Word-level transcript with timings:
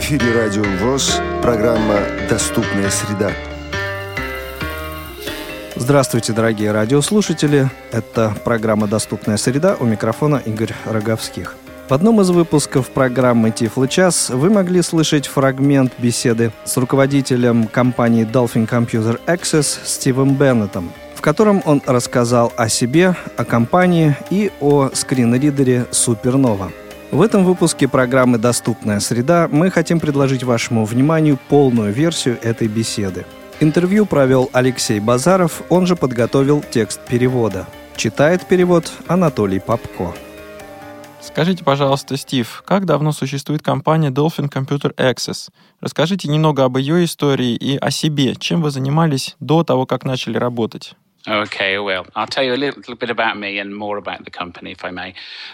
эфире 0.00 0.32
Радио 0.32 0.64
ВОЗ, 0.80 1.20
программа 1.42 1.98
«Доступная 2.30 2.88
среда». 2.88 3.32
Здравствуйте, 5.76 6.32
дорогие 6.32 6.72
радиослушатели. 6.72 7.68
Это 7.92 8.34
программа 8.42 8.86
«Доступная 8.86 9.36
среда» 9.36 9.76
у 9.78 9.84
микрофона 9.84 10.36
Игорь 10.46 10.72
Роговских. 10.86 11.54
В 11.90 11.92
одном 11.92 12.22
из 12.22 12.30
выпусков 12.30 12.88
программы 12.88 13.50
«Тифлы 13.50 13.88
час» 13.88 14.30
вы 14.30 14.48
могли 14.48 14.80
слышать 14.80 15.26
фрагмент 15.26 15.92
беседы 15.98 16.50
с 16.64 16.78
руководителем 16.78 17.66
компании 17.66 18.24
Dolphin 18.24 18.66
Computer 18.66 19.20
Access 19.26 19.80
Стивом 19.84 20.34
Беннетом, 20.34 20.90
в 21.14 21.20
котором 21.20 21.60
он 21.66 21.82
рассказал 21.84 22.54
о 22.56 22.70
себе, 22.70 23.16
о 23.36 23.44
компании 23.44 24.16
и 24.30 24.50
о 24.60 24.88
скринридере 24.94 25.84
Supernova. 25.90 26.70
В 27.10 27.22
этом 27.22 27.44
выпуске 27.44 27.88
программы 27.88 28.38
«Доступная 28.38 29.00
среда» 29.00 29.48
мы 29.50 29.68
хотим 29.72 29.98
предложить 29.98 30.44
вашему 30.44 30.84
вниманию 30.84 31.40
полную 31.48 31.92
версию 31.92 32.38
этой 32.40 32.68
беседы. 32.68 33.26
Интервью 33.58 34.06
провел 34.06 34.48
Алексей 34.52 35.00
Базаров, 35.00 35.62
он 35.70 35.86
же 35.86 35.96
подготовил 35.96 36.62
текст 36.62 37.00
перевода. 37.06 37.66
Читает 37.96 38.46
перевод 38.46 38.92
Анатолий 39.08 39.58
Попко. 39.58 40.14
Скажите, 41.20 41.64
пожалуйста, 41.64 42.16
Стив, 42.16 42.62
как 42.64 42.86
давно 42.86 43.10
существует 43.10 43.60
компания 43.60 44.10
Dolphin 44.10 44.48
Computer 44.48 44.94
Access? 44.94 45.50
Расскажите 45.80 46.28
немного 46.28 46.62
об 46.62 46.76
ее 46.76 47.04
истории 47.04 47.56
и 47.56 47.76
о 47.76 47.90
себе. 47.90 48.36
Чем 48.36 48.62
вы 48.62 48.70
занимались 48.70 49.34
до 49.40 49.64
того, 49.64 49.84
как 49.84 50.04
начали 50.04 50.38
работать? 50.38 50.94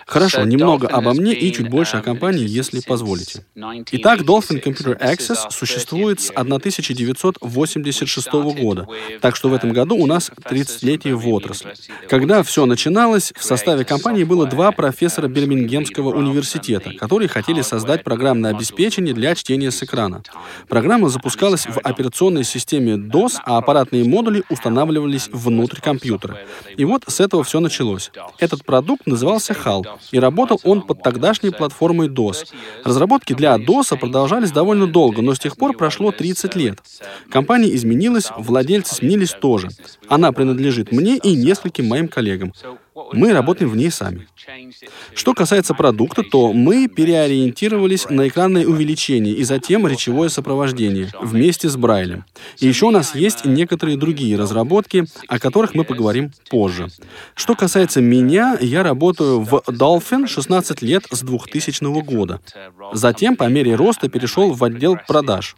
Хорошо, 0.07 0.45
немного 0.45 0.87
обо 0.87 1.13
мне 1.13 1.35
и 1.35 1.53
чуть 1.53 1.69
больше 1.69 1.97
о 1.97 2.03
компании, 2.03 2.47
если 2.47 2.81
позволите. 2.81 3.45
Итак, 3.91 4.21
Dolphin 4.21 4.63
Computer 4.63 4.97
Access 4.97 5.51
существует 5.51 6.21
с 6.21 6.31
1986 6.31 8.33
года, 8.33 8.87
так 9.21 9.35
что 9.35 9.49
в 9.49 9.55
этом 9.55 9.73
году 9.73 9.97
у 9.97 10.07
нас 10.07 10.31
30-летие 10.31 11.15
в 11.15 11.29
отрасли. 11.29 11.73
Когда 12.09 12.45
все 12.45 12.65
начиналось, 12.65 13.33
в 13.37 13.43
составе 13.43 13.85
компании 13.85 14.23
было 14.23 14.47
два 14.47 14.71
профессора 14.71 15.27
Бирмингемского 15.27 16.17
университета, 16.17 16.93
которые 16.93 17.29
хотели 17.29 17.63
создать 17.63 18.05
программное 18.05 18.53
обеспечение 18.53 19.15
для 19.15 19.35
чтения 19.35 19.73
с 19.73 19.83
экрана. 19.83 20.23
Программа 20.69 21.09
запускалась 21.09 21.67
в 21.67 21.81
операционной 21.81 22.45
системе 22.45 22.95
DOS, 22.95 23.41
а 23.45 23.59
аппаратные 23.59 24.05
модули 24.05 24.45
устанавливались 24.49 25.29
внутрь 25.33 25.56
внутрь 25.57 25.81
компьютера. 25.81 26.39
И 26.77 26.85
вот 26.85 27.05
с 27.07 27.21
этого 27.21 27.43
все 27.45 27.61
началось. 27.61 28.11
Этот 28.39 28.65
продукт 28.65 29.07
назывался 29.07 29.53
HAL, 29.53 29.85
и 30.13 30.19
работал 30.19 30.61
он 30.65 30.83
под 30.83 31.03
тогдашней 31.03 31.51
платформой 31.51 32.09
DOS. 32.09 32.47
Разработки 32.85 33.33
для 33.33 33.57
DOS 33.57 33.99
продолжались 33.99 34.53
довольно 34.53 34.87
долго, 34.87 35.23
но 35.23 35.35
с 35.35 35.39
тех 35.39 35.57
пор 35.57 35.77
прошло 35.77 36.13
30 36.13 36.55
лет. 36.57 36.79
Компания 37.31 37.75
изменилась, 37.75 38.31
владельцы 38.37 38.95
сменились 38.95 39.33
тоже. 39.33 39.69
Она 40.09 40.33
принадлежит 40.33 40.93
мне 40.93 41.17
и 41.17 41.35
нескольким 41.35 41.87
моим 41.87 42.09
коллегам. 42.09 42.53
Мы 43.13 43.33
работаем 43.33 43.71
в 43.71 43.77
ней 43.77 43.91
сами. 43.91 44.27
Что 45.15 45.35
касается 45.35 45.75
продукта, 45.75 46.23
то 46.23 46.53
мы 46.55 46.89
переориентировались 46.89 48.09
на 48.09 48.27
экранное 48.29 48.67
увеличение 48.67 49.35
и 49.35 49.45
затем 49.45 49.87
речевое 49.87 50.31
сопровождение 50.31 51.11
вместе 51.21 51.69
с 51.69 51.77
Брайлем. 51.77 52.25
И 52.59 52.67
еще 52.67 52.87
у 52.87 52.91
нас 52.91 53.15
есть 53.15 53.45
некоторые 53.45 53.99
другие 53.99 54.39
разработки, 54.39 55.05
о 55.29 55.39
которых 55.39 55.75
мы 55.75 55.85
поговорим 55.85 56.33
позже. 56.49 56.89
Что 57.35 57.55
касается 57.55 58.01
меня, 58.01 58.57
я 58.61 58.83
работаю 58.83 59.41
в 59.41 59.63
Dolphin 59.67 60.27
16 60.27 60.81
лет 60.81 61.05
с 61.11 61.21
2000 61.21 62.03
года. 62.03 62.41
Затем, 62.95 63.37
по 63.37 63.45
мере 63.45 63.75
роста, 63.75 64.09
перешел 64.09 64.53
в 64.53 64.65
отдел 64.65 64.97
продаж. 65.07 65.57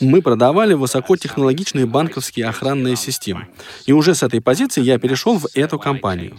Мы 0.00 0.22
продавали 0.22 0.74
высокотехнологичные 0.74 1.86
банковские 1.86 2.46
охранные 2.46 2.94
системы. 2.94 3.48
И 3.86 3.92
уже 3.92 4.14
с 4.14 4.22
этой 4.22 4.40
позиции 4.40 4.82
я 4.82 4.98
перешел 4.98 5.38
в 5.38 5.46
эту 5.54 5.78
компанию. 5.78 6.36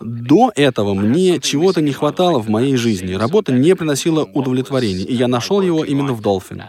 До 0.00 0.50
этого 0.54 0.94
мне 0.94 1.40
чего-то 1.40 1.82
не 1.82 1.92
хватало 1.92 2.38
в 2.38 2.48
моей 2.48 2.76
жизни. 2.76 3.12
Работа 3.14 3.52
не 3.52 3.74
приносила 3.76 4.24
удовлетворения, 4.24 5.04
и 5.04 5.14
я 5.14 5.28
нашел 5.28 5.60
его 5.60 5.84
именно 5.84 6.12
в 6.14 6.20
Dolphin. 6.20 6.62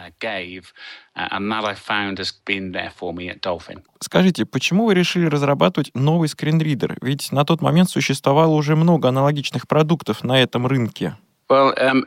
Скажите, 4.00 4.44
почему 4.44 4.86
вы 4.86 4.94
решили 4.94 5.26
разрабатывать 5.26 5.90
новый 5.94 6.28
скринридер? 6.28 6.98
Ведь 7.00 7.32
на 7.32 7.44
тот 7.44 7.62
момент 7.62 7.90
существовало 7.90 8.54
уже 8.54 8.76
много 8.76 9.08
аналогичных 9.08 9.66
продуктов 9.66 10.22
на 10.22 10.40
этом 10.40 10.66
рынке. 10.66 11.16
Um, 11.50 12.04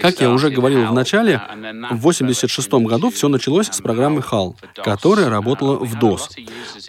как 0.00 0.20
я 0.20 0.30
уже 0.30 0.50
говорил 0.50 0.86
в 0.86 0.92
начале, 0.92 1.34
uh, 1.34 1.94
в 1.94 2.00
1986 2.00 2.72
году 2.72 3.10
все 3.10 3.28
началось 3.28 3.68
с 3.68 3.80
программы 3.80 4.22
HAL, 4.22 4.56
которая 4.82 5.28
работала 5.28 5.76
в 5.76 5.94
DOS. 5.94 6.30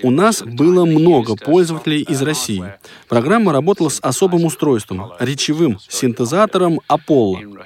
У 0.02 0.10
нас 0.10 0.42
было 0.42 0.86
много 0.86 1.36
пользователей 1.36 2.02
из 2.02 2.24
России. 2.24 2.74
Программа 3.08 3.54
работала 3.54 3.90
с 3.90 4.00
особым 4.02 4.46
устройством, 4.46 5.14
речевым 5.20 5.78
синтезатором 5.88 6.82
Apollo, 6.90 7.64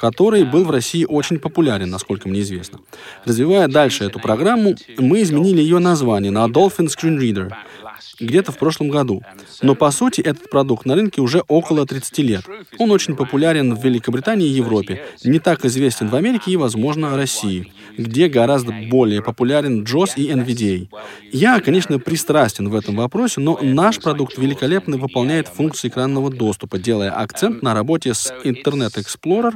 который 0.00 0.44
был 0.44 0.64
в 0.64 0.70
России 0.70 1.04
очень 1.04 1.38
популярен, 1.38 1.90
насколько 1.90 2.28
мне 2.28 2.40
известно. 2.40 2.78
Развивая 3.24 3.68
дальше 3.68 4.04
эту 4.04 4.20
программу, 4.20 4.74
мы 4.98 5.22
изменили 5.22 5.60
ее 5.60 5.78
название 5.78 6.30
на 6.30 6.46
Dolphin 6.46 6.86
Screen 6.86 7.18
Reader, 7.18 7.52
где-то 8.20 8.52
в 8.52 8.58
прошлом 8.58 8.88
году. 8.88 9.22
Но 9.62 9.74
по 9.74 9.90
сути 9.90 10.20
этот 10.20 10.50
продукт 10.50 10.86
на 10.86 10.94
рынке 10.94 11.20
уже 11.20 11.42
около 11.48 11.86
30 11.86 12.18
лет. 12.18 12.44
Он 12.78 12.90
очень 12.90 13.16
популярен 13.16 13.74
в 13.74 13.84
Великобритании 13.84 14.46
и 14.46 14.52
Европе, 14.52 15.04
не 15.24 15.38
так 15.38 15.64
известен 15.64 16.08
в 16.08 16.14
Америке 16.14 16.52
и, 16.52 16.56
возможно, 16.56 17.16
России, 17.16 17.72
где 17.96 18.28
гораздо 18.28 18.72
более 18.90 19.22
популярен 19.22 19.82
JOS 19.82 20.12
и 20.16 20.30
NVDA. 20.30 20.88
Я, 21.32 21.60
конечно, 21.60 21.98
пристрастен 21.98 22.68
в 22.68 22.74
этом 22.74 22.96
вопросе, 22.96 23.40
но 23.40 23.58
наш 23.62 24.00
продукт 24.00 24.38
великолепно 24.38 24.96
выполняет 24.96 25.48
функции 25.48 25.88
экранного 25.88 26.30
доступа, 26.30 26.78
делая 26.78 27.10
акцент 27.10 27.62
на 27.62 27.74
работе 27.74 28.14
с 28.14 28.32
Internet 28.44 28.96
Explorer, 28.96 29.54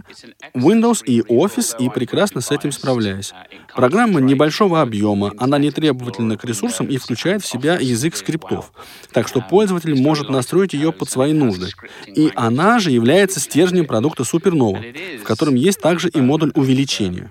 Windows 0.55 1.05
и 1.05 1.21
Office 1.21 1.75
и 1.79 1.89
прекрасно 1.89 2.41
с 2.41 2.51
этим 2.51 2.73
справляясь. 2.73 3.33
Программа 3.75 4.21
небольшого 4.21 4.81
объема, 4.81 5.33
она 5.39 5.59
не 5.59 5.71
требовательна 5.71 6.37
к 6.37 6.45
ресурсам 6.45 6.87
и 6.87 6.99
включает 6.99 7.43
в 7.43 7.47
себя 7.47 7.79
язык 7.81 8.17
скриптов. 8.17 8.73
Так 9.13 9.29
что 9.29 9.41
пользователь 9.41 9.95
может 10.01 10.29
настроить 10.29 10.75
ее 10.75 10.93
под 10.93 11.09
свои 11.09 11.33
нужды. 11.33 11.69
И 12.07 12.31
она 12.35 12.79
же 12.79 12.91
является 12.91 13.41
стержнем 13.41 13.87
продукта 13.87 14.25
Supernova, 14.25 15.19
в 15.19 15.23
котором 15.25 15.55
есть 15.55 15.81
также 15.81 16.09
и 16.09 16.21
модуль 16.21 16.53
увеличения. 16.55 17.31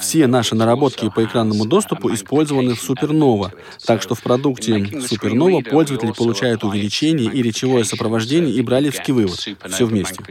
Все 0.00 0.26
наши 0.26 0.54
наработки 0.54 1.10
по 1.14 1.24
экранному 1.24 1.64
доступу 1.66 2.12
использованы 2.12 2.74
в 2.74 2.90
Supernova, 2.90 3.52
так 3.86 4.02
что 4.02 4.14
в 4.14 4.22
продукте 4.22 4.72
Supernova 4.78 5.62
пользователь 5.62 6.12
получает 6.14 6.64
увеличение 6.64 7.32
и 7.32 7.42
речевое 7.42 7.84
сопровождение 7.84 8.54
и 8.54 8.62
бралевский 8.62 9.12
вывод. 9.12 9.38
Все 9.68 9.86
вместе. 9.86 10.22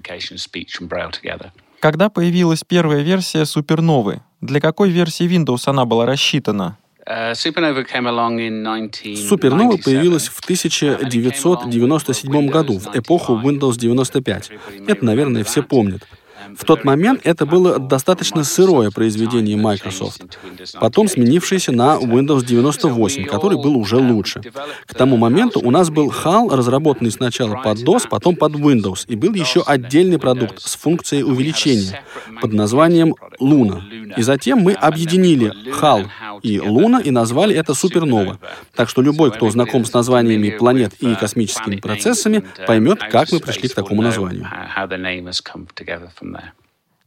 Когда 1.80 2.10
появилась 2.10 2.64
первая 2.68 3.04
версия 3.04 3.46
Суперновы, 3.46 4.22
для 4.42 4.60
какой 4.60 4.90
версии 4.90 5.28
Windows 5.28 5.62
она 5.68 5.86
была 5.86 6.08
рассчитана? 6.08 6.78
Супернова 9.16 9.78
появилась 9.78 10.28
в 10.28 10.40
1997 10.40 12.48
году, 12.50 12.80
в 12.80 12.98
эпоху 12.98 13.40
Windows 13.42 13.78
95. 13.78 14.52
Это, 14.88 15.06
наверное, 15.06 15.44
все 15.44 15.62
помнят. 15.64 16.06
В 16.56 16.66
тот 16.66 16.84
момент 16.84 17.22
это 17.24 17.46
было 17.46 17.80
достаточно 17.80 18.44
сырое 18.44 18.92
произведение 18.92 19.58
Microsoft, 19.58 20.22
потом 20.80 21.08
сменившееся 21.08 21.72
на 21.72 21.98
Windows 21.98 22.46
98, 22.46 23.26
который 23.26 23.58
был 23.58 23.78
уже 23.78 23.98
лучше. 23.98 24.42
К 24.86 24.94
тому 24.94 25.18
моменту 25.18 25.60
у 25.60 25.72
нас 25.72 25.90
был 25.90 26.10
HAL, 26.10 26.56
разработанный 26.56 27.12
сначала 27.12 27.62
под 27.62 27.80
DOS, 27.80 28.08
потом 28.10 28.36
под 28.36 28.54
Windows, 28.54 29.06
и 29.08 29.16
был 29.16 29.34
еще 29.34 29.64
отдельный 29.66 30.20
продукт 30.20 30.62
с 30.62 30.76
функцией 30.76 31.24
увеличения 31.24 32.02
под 32.42 32.54
названием 32.54 33.16
Luna. 33.40 33.82
И 34.18 34.22
затем 34.22 34.60
мы 34.60 34.74
объединили 34.74 35.54
HAL 35.80 36.08
и 36.44 36.60
Луна 36.60 37.00
и 37.00 37.12
назвали 37.12 37.56
это 37.56 37.74
Супернова. 37.74 38.40
Так 38.76 38.90
что 38.90 39.02
любой, 39.02 39.32
кто 39.32 39.50
знаком 39.50 39.86
с 39.86 39.94
названиями 39.94 40.50
планет 40.50 40.94
и 41.00 41.16
космическими 41.16 41.78
процессами, 41.78 42.44
поймет, 42.66 43.00
как 43.00 43.32
мы 43.32 43.40
пришли 43.40 43.70
к 43.70 43.76
такому 43.76 44.02
названию. 44.02 44.48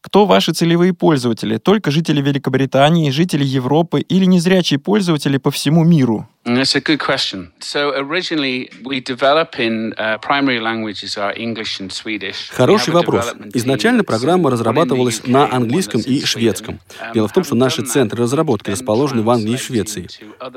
Кто 0.02 0.24
ваши 0.24 0.52
целевые 0.52 0.94
пользователи? 0.94 1.58
Только 1.58 1.90
жители 1.90 2.22
Великобритании, 2.22 3.10
жители 3.10 3.44
Европы 3.44 4.00
или 4.00 4.24
незрячие 4.24 4.78
пользователи 4.78 5.36
по 5.36 5.50
всему 5.50 5.84
миру? 5.84 6.26
That's 6.46 6.74
a 6.74 6.80
good 6.80 6.98
question. 6.98 7.52
So 7.60 7.92
originally 7.94 8.70
we 8.82 9.00
develop 9.00 9.58
in 9.58 9.92
uh, 9.98 10.16
primary 10.22 10.58
languages 10.58 11.18
are 11.18 11.34
English 11.36 11.80
and 11.80 11.92
Swedish. 11.92 12.48
Хороший 12.50 12.94
вопрос. 12.94 13.34
Изначально 13.52 14.04
программа 14.04 14.50
разрабатывалась 14.50 15.26
на 15.26 15.52
английском 15.52 16.00
и 16.00 16.24
шведском. 16.24 16.80
Дело 17.12 17.28
в 17.28 17.32
том, 17.34 17.44
что 17.44 17.54
наши 17.54 17.82
центры 17.82 18.22
разработки 18.22 18.70
расположены 18.70 19.20
в 19.20 19.28
Англии 19.28 19.52
и 19.52 19.58
Швеции. 19.58 20.08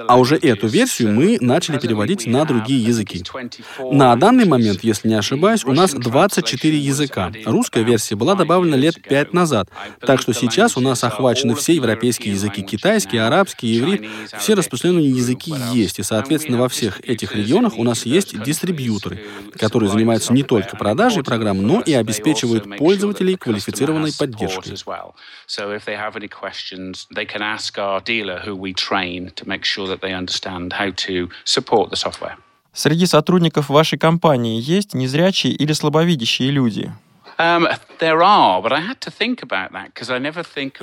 А 0.08 0.18
уже 0.18 0.38
эту 0.38 0.68
версию 0.68 1.12
мы 1.12 1.38
начали 1.42 1.78
переводить 1.78 2.28
на 2.28 2.46
другие 2.46 2.82
языки. 2.82 3.22
На 3.92 4.16
данный 4.16 4.46
момент, 4.46 4.86
если 4.86 5.10
не 5.10 5.16
ошибаюсь, 5.16 5.66
у 5.66 5.74
нас 5.74 5.92
24 5.92 6.78
языка. 6.78 7.30
Русская 7.44 7.84
версия 7.84 8.16
была 8.16 8.36
добавлена 8.36 8.78
лет 8.78 9.02
5 9.02 9.33
лет 9.34 9.42
назад. 9.44 9.70
Так 10.00 10.22
что 10.22 10.34
сейчас 10.34 10.78
у 10.78 10.80
нас 10.80 11.04
охвачены 11.04 11.56
все 11.56 11.74
европейские 11.74 12.34
языки, 12.34 12.62
китайский, 12.62 13.18
арабский, 13.18 13.80
иврит, 13.80 14.10
все 14.38 14.54
распространенные 14.54 15.10
языки 15.10 15.54
есть, 15.74 16.00
и, 16.00 16.04
соответственно, 16.04 16.60
во 16.60 16.70
всех 16.70 17.02
этих 17.02 17.36
регионах 17.36 17.78
у 17.78 17.84
нас 17.84 18.06
есть 18.06 18.42
дистрибьюторы, 18.42 19.24
которые 19.58 19.90
занимаются 19.90 20.34
не 20.34 20.44
только 20.44 20.78
продажей 20.78 21.24
программ, 21.24 21.62
но 21.66 21.82
и 21.82 21.94
обеспечивают 21.94 22.78
пользователей 22.78 23.36
квалифицированной 23.36 24.12
поддержкой. 24.18 24.76
Среди 32.74 33.06
сотрудников 33.06 33.70
вашей 33.70 34.00
компании 34.00 34.60
есть 34.60 34.96
незрячие 34.96 35.54
или 35.54 35.74
слабовидящие 35.74 36.50
люди? 36.50 36.92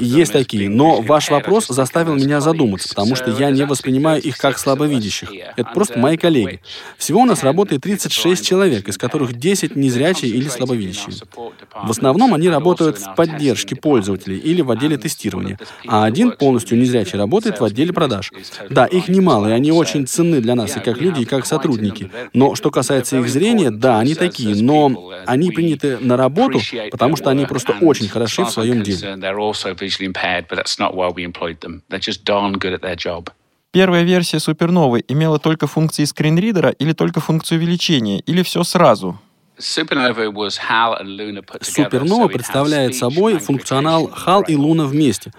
Есть 0.01 0.33
такие, 0.33 0.69
но 0.69 1.01
ваш 1.01 1.31
вопрос 1.31 1.67
заставил 1.69 2.15
меня 2.15 2.41
задуматься, 2.41 2.89
потому 2.89 3.15
что 3.15 3.31
я 3.31 3.51
не 3.51 3.65
воспринимаю 3.65 4.21
их 4.21 4.39
как 4.39 4.59
слабовидящих. 4.59 5.31
Это 5.57 5.71
просто 5.73 5.99
мои 5.99 6.17
коллеги. 6.17 6.61
Всего 6.97 7.21
у 7.21 7.25
нас 7.25 7.43
работает 7.43 7.83
36 7.83 8.47
человек, 8.47 8.89
из 8.89 8.99
которых 8.99 9.35
10 9.35 9.77
незрячие 9.77 10.31
или 10.31 10.49
слабовидящие. 10.49 11.15
В 11.75 11.91
основном 11.91 12.35
они 12.35 12.49
работают 12.49 12.99
в 12.99 13.15
поддержке 13.15 13.77
пользователей 13.77 14.39
или 14.39 14.63
в 14.63 14.71
отделе 14.71 14.97
тестирования, 14.97 15.59
а 15.87 16.05
один 16.05 16.33
полностью 16.33 16.79
незрячий 16.79 17.19
работает 17.19 17.61
в 17.61 17.65
отделе 17.65 17.93
продаж. 17.93 18.33
Да, 18.71 18.87
их 18.87 19.09
немало, 19.09 19.49
и 19.49 19.53
они 19.53 19.73
очень 19.73 20.07
ценны 20.07 20.41
для 20.41 20.55
нас 20.55 20.77
и 20.77 20.81
как 20.81 21.01
люди, 21.01 21.23
и 21.23 21.25
как 21.25 21.47
сотрудники. 21.47 22.11
Но 22.33 22.55
что 22.55 22.71
касается 22.71 23.19
их 23.19 23.29
зрения, 23.29 23.71
да, 23.71 23.99
они 23.99 24.15
такие, 24.15 24.57
но 24.63 25.13
они 25.27 25.51
приняты 25.51 25.99
на 25.99 26.17
работу 26.17 26.40
работу, 26.41 26.61
потому 26.91 27.17
что 27.17 27.31
они 27.31 27.47
просто 27.47 27.77
очень 27.81 28.09
хороши 28.09 28.45
в 28.45 28.51
своем 28.51 28.83
деле. 28.83 29.17
Первая 33.73 34.03
версия 34.03 34.41
суперновой 34.41 35.05
имела 35.07 35.39
только 35.39 35.69
функции 35.69 36.05
скринридера 36.05 36.71
или 36.71 36.93
только 36.93 37.21
функцию 37.21 37.59
увеличения, 37.59 38.19
или 38.21 38.43
все 38.43 38.65
сразу? 38.65 39.21
Супернова 41.61 42.29
представляет 42.29 42.95
собой 42.97 43.39
функционал 43.39 44.09
HAL 44.09 44.45
и 44.49 44.57
Луна 44.57 44.85
вместе. 44.85 45.33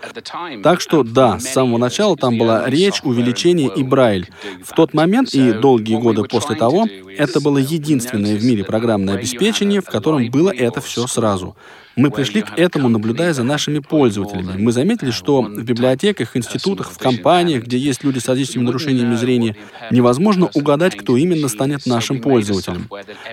Так 0.64 0.82
что 0.82 1.04
да, 1.04 1.40
с 1.40 1.48
самого 1.54 1.78
начала 1.78 2.16
там 2.16 2.38
была 2.38 2.70
речь, 2.70 3.02
увеличение 3.04 3.72
и 3.76 3.84
Брайль. 3.84 4.30
В 4.64 4.74
тот 4.76 4.94
момент 4.94 5.34
и 5.34 5.54
долгие 5.54 5.96
годы 5.96 6.24
после 6.24 6.56
того, 6.56 6.88
это 7.18 7.42
было 7.42 7.58
единственное 7.58 8.36
в 8.38 8.44
мире 8.44 8.64
программное 8.64 9.16
обеспечение, 9.16 9.82
в 9.82 9.86
котором 9.86 10.30
было 10.30 10.52
это 10.52 10.82
все 10.82 11.08
сразу. 11.08 11.56
Мы 11.96 12.10
пришли 12.10 12.42
к 12.42 12.58
этому, 12.58 12.90
наблюдая 12.90 13.34
за 13.34 13.44
нашими 13.44 13.80
пользователями. 13.80 14.54
Мы 14.58 14.72
заметили, 14.72 15.12
что 15.12 15.42
в 15.42 15.64
библиотеках, 15.64 16.38
институтах, 16.38 16.92
в 16.92 16.98
компаниях, 16.98 17.64
где 17.64 17.78
есть 17.78 18.04
люди 18.04 18.20
с 18.20 18.28
различными 18.28 18.66
нарушениями 18.66 19.16
зрения, 19.16 19.56
невозможно 19.92 20.50
угадать, 20.54 20.96
кто 20.96 21.18
именно 21.18 21.48
станет 21.48 21.86
нашим 21.86 22.22
пользователем. 22.22 22.88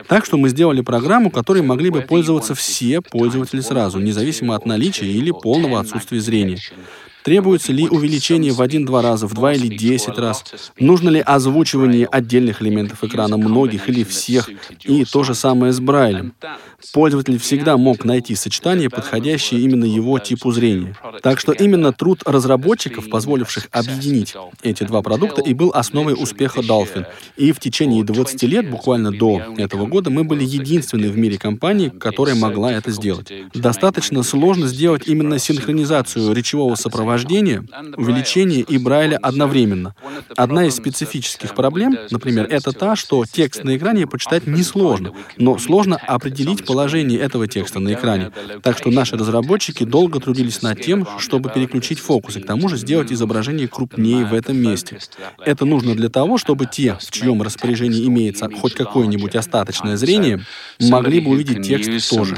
Так 0.09 0.25
что 0.25 0.37
мы 0.37 0.49
сделали 0.49 0.81
программу, 0.81 1.31
которой 1.31 1.63
могли 1.63 1.91
бы 1.91 2.01
пользоваться 2.01 2.55
все 2.55 3.01
пользователи 3.01 3.61
сразу, 3.61 3.99
независимо 3.99 4.55
от 4.55 4.67
наличия 4.67 5.07
или 5.07 5.31
полного 5.31 5.81
отсутствия 5.81 6.21
зрения. 6.21 6.59
Требуется 7.29 7.75
ли 7.75 7.87
увеличение 7.87 8.53
в 8.53 8.63
один-два 8.63 9.03
раза, 9.03 9.27
в 9.27 9.35
два 9.35 9.53
или 9.53 9.67
десять 9.77 10.17
раз? 10.17 10.43
Нужно 10.81 11.11
ли 11.11 11.21
озвучивание 11.21 12.07
отдельных 12.07 12.63
элементов 12.63 13.05
экрана, 13.05 13.37
многих 13.37 13.91
или 13.91 14.03
всех? 14.03 14.49
И 14.83 15.05
то 15.05 15.25
же 15.25 15.35
самое 15.35 15.75
с 15.75 15.79
Брайлем. 15.79 16.33
Пользователь 16.95 17.39
всегда 17.39 17.77
мог 17.77 18.07
найти 18.07 18.35
сочетание, 18.35 18.89
подходящее 18.89 19.61
именно 19.61 19.85
его 19.85 20.19
типу 20.19 20.53
зрения. 20.53 20.97
Так 21.23 21.39
что 21.39 21.53
именно 21.53 21.93
труд 21.93 22.23
разработчиков, 22.25 23.11
позволивших 23.11 23.69
объединить 23.73 24.35
эти 24.63 24.85
два 24.85 25.03
продукта, 25.03 25.43
и 25.43 25.53
был 25.53 25.71
основой 25.75 26.15
успеха 26.15 26.61
Dolphin. 26.61 27.05
И 27.37 27.53
в 27.53 27.61
течение 27.61 28.05
20 28.05 28.43
лет, 28.45 28.71
буквально 28.71 29.13
до 29.13 29.43
этого 29.59 29.85
года, 29.85 30.09
мы 30.09 30.25
были 30.25 30.45
единственной 30.45 31.11
в 31.11 31.19
мире 31.19 31.37
компанией, 31.37 31.91
которая 31.91 32.37
могла 32.37 32.73
это 32.73 32.91
сделать. 32.91 33.31
Достаточно 33.53 34.23
сложно 34.23 34.67
сделать 34.67 35.03
именно 35.07 35.39
синхронизацию 35.39 36.33
речевого 36.33 36.75
сопровождения 36.75 37.18
сопровождения, 37.19 37.65
увеличение 37.97 38.61
и 38.61 38.79
Брайля 38.79 39.19
одновременно. 39.19 39.94
Одна 40.37 40.67
из 40.67 40.76
специфических 40.76 41.55
проблем, 41.55 41.97
например, 42.11 42.47
это 42.50 42.73
та, 42.73 42.97
что 42.97 43.25
текст 43.25 43.65
на 43.65 43.76
экране 43.76 44.06
почитать 44.06 44.47
несложно, 44.47 45.12
но 45.37 45.59
сложно 45.59 45.97
определить 45.97 46.65
положение 46.65 47.19
этого 47.19 47.47
текста 47.47 47.81
на 47.81 47.94
экране. 47.94 48.31
Так 48.62 48.79
что 48.79 48.91
наши 48.91 49.17
разработчики 49.17 49.85
долго 49.85 50.20
трудились 50.20 50.62
над 50.62 50.81
тем, 50.81 51.06
чтобы 51.19 51.50
переключить 51.50 51.99
фокус 51.99 52.37
и 52.37 52.41
к 52.41 52.47
тому 52.47 52.69
же 52.69 52.76
сделать 52.76 53.12
изображение 53.12 53.69
крупнее 53.69 54.25
в 54.25 54.35
этом 54.35 54.56
месте. 54.56 54.99
Это 55.44 55.64
нужно 55.64 55.94
для 55.94 56.09
того, 56.09 56.38
чтобы 56.38 56.67
те, 56.67 56.97
в 57.00 57.11
чьем 57.11 57.43
распоряжении 57.43 58.06
имеется 58.06 58.49
хоть 58.50 58.75
какое-нибудь 58.75 59.35
остаточное 59.35 59.97
зрение, 59.97 60.44
могли 60.81 61.21
бы 61.21 61.31
увидеть 61.31 61.67
текст 61.67 62.11
тоже. 62.11 62.37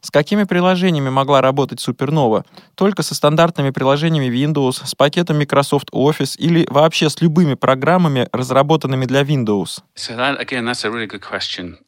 С 0.00 0.10
какими 0.10 0.44
приложениями 0.44 1.10
могла 1.10 1.40
работать 1.40 1.86
Supernova? 1.86 2.44
Только 2.74 3.02
со 3.02 3.14
стандартными 3.14 3.70
приложениями 3.70 4.32
Windows, 4.34 4.86
с 4.86 4.94
пакетом 4.94 5.38
Microsoft 5.38 5.90
Office 5.92 6.36
или 6.38 6.66
вообще 6.70 7.10
с 7.10 7.20
любыми 7.20 7.54
программами, 7.54 8.28
разработанными 8.32 9.06
для 9.06 9.22
Windows? 9.22 9.82
So 9.96 10.16
that, 10.16 10.38
again, 10.40 10.64
that's 10.64 10.84
a 10.84 10.90
really 10.90 11.06
good 11.06 11.22
question. 11.22 11.78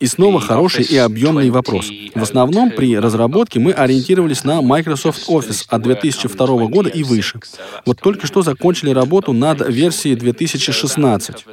И 0.00 0.06
снова 0.06 0.40
хороший 0.40 0.84
и 0.84 0.96
объемный 0.96 1.50
вопрос. 1.50 1.90
В 2.14 2.22
основном 2.22 2.70
при 2.70 2.98
разработке 2.98 3.58
мы 3.60 3.72
ориентировались 3.72 4.44
на 4.44 4.62
Microsoft 4.62 5.28
Office 5.28 5.66
от 5.68 5.82
2002 5.82 6.66
года 6.68 6.88
и 6.88 7.02
выше. 7.02 7.40
Вот 7.84 8.00
только 8.00 8.26
что 8.26 8.42
закончили 8.42 8.90
работу 8.90 9.32
над 9.32 9.68
версией 9.68 10.16
2016. 10.16 11.44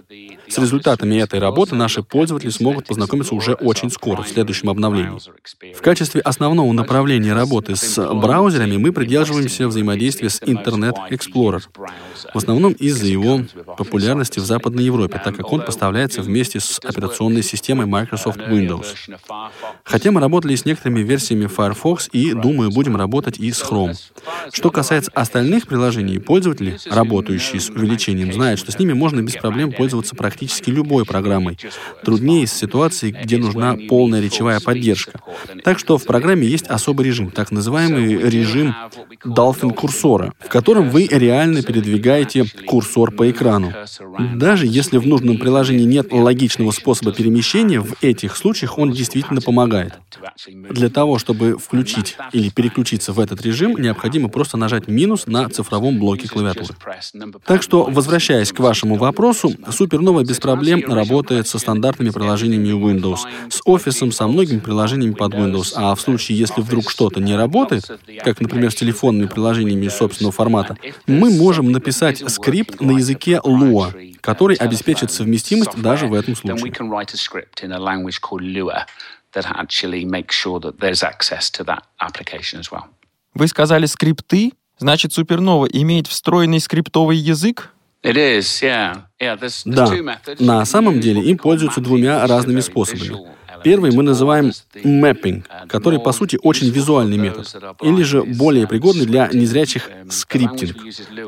С 0.48 0.58
результатами 0.58 1.16
этой 1.16 1.40
работы 1.40 1.76
наши 1.76 2.04
пользователи 2.04 2.50
смогут 2.50 2.88
познакомиться 2.88 3.36
уже 3.36 3.54
очень 3.54 3.90
скоро, 3.90 4.22
в 4.22 4.28
следующем 4.28 4.70
обновлении. 4.70 5.20
В 5.74 5.82
качестве 5.82 6.22
основного 6.22 6.72
направления 6.72 7.34
работы 7.34 7.76
с 7.76 8.14
браузерами 8.14 8.78
мы 8.78 8.92
придерживаемся 8.92 9.68
взаимодействия 9.68 10.30
с 10.30 10.42
Internet 10.42 10.96
Explorer, 11.10 11.64
в 12.34 12.38
основном 12.38 12.74
из-за 12.74 13.08
его 13.08 13.42
популярности 13.78 14.40
в 14.40 14.46
Западной 14.46 14.84
Европе, 14.84 15.20
так 15.24 15.36
как 15.36 15.52
он 15.52 15.62
поставляется 15.62 16.22
вместе 16.22 16.60
с 16.60 16.80
операционной 16.84 17.44
системой 17.44 17.88
Microsoft 17.88 18.40
Windows. 18.40 18.86
Хотя 19.84 20.12
мы 20.12 20.22
работали 20.22 20.56
с 20.56 20.66
некоторыми 20.66 21.00
версиями 21.02 21.48
Firefox 21.48 22.10
и, 22.12 22.34
думаю, 22.34 22.72
будем 22.72 22.96
работать 22.96 23.40
и 23.40 23.52
с 23.52 23.62
Chrome. 23.64 23.96
Что 24.52 24.70
касается 24.70 25.12
остальных 25.14 25.68
приложений, 25.68 26.20
пользователи, 26.20 26.78
работающие 26.90 27.60
с 27.60 27.70
увеличением, 27.70 28.32
знают, 28.32 28.60
что 28.60 28.72
с 28.72 28.80
ними 28.80 28.94
можно 28.94 29.22
без 29.22 29.34
проблем 29.34 29.72
пользоваться 29.72 30.16
практически 30.16 30.35
любой 30.68 31.06
программой. 31.06 31.58
Труднее 32.04 32.48
с 32.48 32.54
ситуацией, 32.54 33.12
где 33.12 33.38
нужна 33.38 33.78
полная 33.90 34.22
речевая 34.22 34.60
поддержка. 34.60 35.20
Так 35.64 35.80
что 35.80 35.98
в 35.98 36.06
программе 36.06 36.48
есть 36.48 36.68
особый 36.68 37.06
режим, 37.06 37.32
так 37.32 37.52
называемый 37.52 38.18
режим 38.30 38.76
Dolphin 39.26 39.74
курсора, 39.74 40.34
в 40.40 40.50
котором 40.50 40.90
вы 40.90 41.08
реально 41.10 41.62
передвигаете 41.62 42.46
курсор 42.66 43.12
по 43.12 43.30
экрану. 43.30 43.74
Даже 44.36 44.66
если 44.68 44.98
в 44.98 45.08
нужном 45.08 45.38
приложении 45.38 45.86
нет 45.86 46.12
логичного 46.12 46.72
способа 46.72 47.12
перемещения, 47.12 47.80
в 47.80 47.96
этих 48.02 48.36
случаях 48.36 48.78
он 48.78 48.92
действительно 48.92 49.42
помогает. 49.42 49.94
Для 50.48 50.90
того, 50.90 51.20
чтобы 51.20 51.58
включить 51.58 52.18
или 52.32 52.50
переключиться 52.50 53.14
в 53.14 53.20
этот 53.20 53.42
режим, 53.42 53.76
необходимо 53.78 54.30
просто 54.30 54.58
нажать 54.58 54.88
минус 54.88 55.28
на 55.28 55.50
цифровом 55.50 56.00
блоке 56.00 56.28
клавиатуры. 56.28 56.76
Так 57.46 57.62
что, 57.62 57.84
возвращаясь 57.84 58.52
к 58.52 58.60
вашему 58.60 58.96
вопросу, 58.96 59.50
Supernova 59.50 60.24
без 60.26 60.40
проблем 60.40 60.84
работает 60.88 61.48
со 61.48 61.60
стандартными 61.60 62.10
приложениями 62.10 62.70
Windows, 62.70 63.20
с 63.50 63.62
офисом, 63.66 64.12
со 64.12 64.28
многими 64.28 64.60
приложениями 64.60 65.14
под 65.14 65.34
Windows, 65.34 65.74
а 65.76 65.94
в 65.96 66.02
случае, 66.02 66.38
если 66.38 66.62
вдруг 66.62 66.90
что-то 66.90 67.20
не 67.20 67.36
работает, 67.36 67.90
как, 68.24 68.42
например, 68.42 68.72
с 68.72 68.76
телефонными 68.76 69.28
приложениями 69.28 69.88
собственного 69.88 70.32
формата, 70.32 70.78
мы 71.08 71.30
можем 71.30 71.72
написать 71.72 72.24
скрипт 72.30 72.82
на 72.82 72.92
языке 72.92 73.40
Lua, 73.44 74.16
который 74.22 74.56
обеспечит 74.56 75.12
совместимость 75.12 75.82
даже 75.82 76.08
в 76.08 76.14
этом 76.14 76.36
случае. 76.36 76.58
Вы 83.34 83.48
сказали 83.50 83.86
скрипты, 83.86 84.54
значит, 84.78 85.12
Супернова 85.14 85.66
имеет 85.66 86.08
встроенный 86.08 86.62
скриптовый 86.62 87.18
язык? 87.18 87.74
Да, 89.66 89.86
на 90.40 90.66
самом 90.66 91.00
деле 91.00 91.22
им 91.22 91.38
пользуются 91.38 91.82
двумя 91.82 92.26
разными 92.28 92.60
способами. 92.62 93.18
Первый 93.66 93.92
мы 93.92 94.04
называем 94.04 94.52
mapping, 94.76 95.44
который, 95.68 95.98
по 96.00 96.12
сути, 96.12 96.38
очень 96.44 96.70
визуальный 96.70 97.18
метод, 97.18 97.48
или 97.82 98.04
же 98.04 98.22
более 98.22 98.68
пригодный 98.68 99.08
для 99.08 99.28
незрячих 99.34 99.90
скриптинг. 100.08 100.78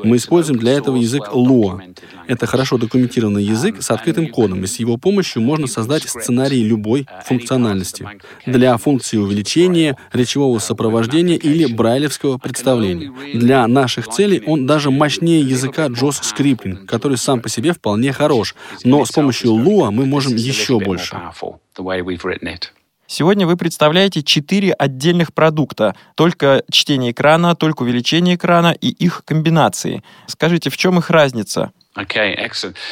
Мы 0.04 0.18
используем 0.18 0.60
для 0.60 0.74
этого 0.74 0.94
язык 0.94 1.30
Lua. 1.32 1.82
Это 2.28 2.46
хорошо 2.46 2.78
документированный 2.78 3.42
язык 3.42 3.82
с 3.82 3.90
открытым 3.90 4.28
кодом, 4.28 4.62
и 4.62 4.68
с 4.68 4.78
его 4.78 4.98
помощью 4.98 5.42
можно 5.42 5.66
создать 5.66 6.04
сценарий 6.04 6.62
любой 6.62 7.08
функциональности 7.24 8.08
для 8.46 8.76
функции 8.76 9.16
увеличения, 9.16 9.96
речевого 10.12 10.60
сопровождения 10.60 11.36
или 11.36 11.66
брайлевского 11.66 12.38
представления. 12.38 13.12
Для 13.34 13.66
наших 13.66 14.06
целей 14.06 14.44
он 14.46 14.64
даже 14.64 14.92
мощнее 14.92 15.40
языка 15.40 15.88
JOS 15.88 16.22
Scripting, 16.22 16.86
который 16.86 17.16
сам 17.16 17.40
по 17.40 17.48
себе 17.48 17.72
вполне 17.72 18.12
хорош, 18.12 18.54
но 18.84 19.04
с 19.04 19.10
помощью 19.10 19.50
Lua 19.54 19.90
мы 19.90 20.06
можем 20.06 20.36
еще 20.36 20.78
больше. 20.78 21.20
Сегодня 23.10 23.46
вы 23.46 23.56
представляете 23.56 24.22
четыре 24.22 24.72
отдельных 24.72 25.32
продукта. 25.32 25.96
Только 26.14 26.62
чтение 26.70 27.12
экрана, 27.12 27.56
только 27.56 27.82
увеличение 27.82 28.34
экрана 28.34 28.72
и 28.72 28.88
их 28.88 29.22
комбинации. 29.24 30.02
Скажите, 30.26 30.68
в 30.68 30.76
чем 30.76 30.98
их 30.98 31.08
разница? 31.08 31.72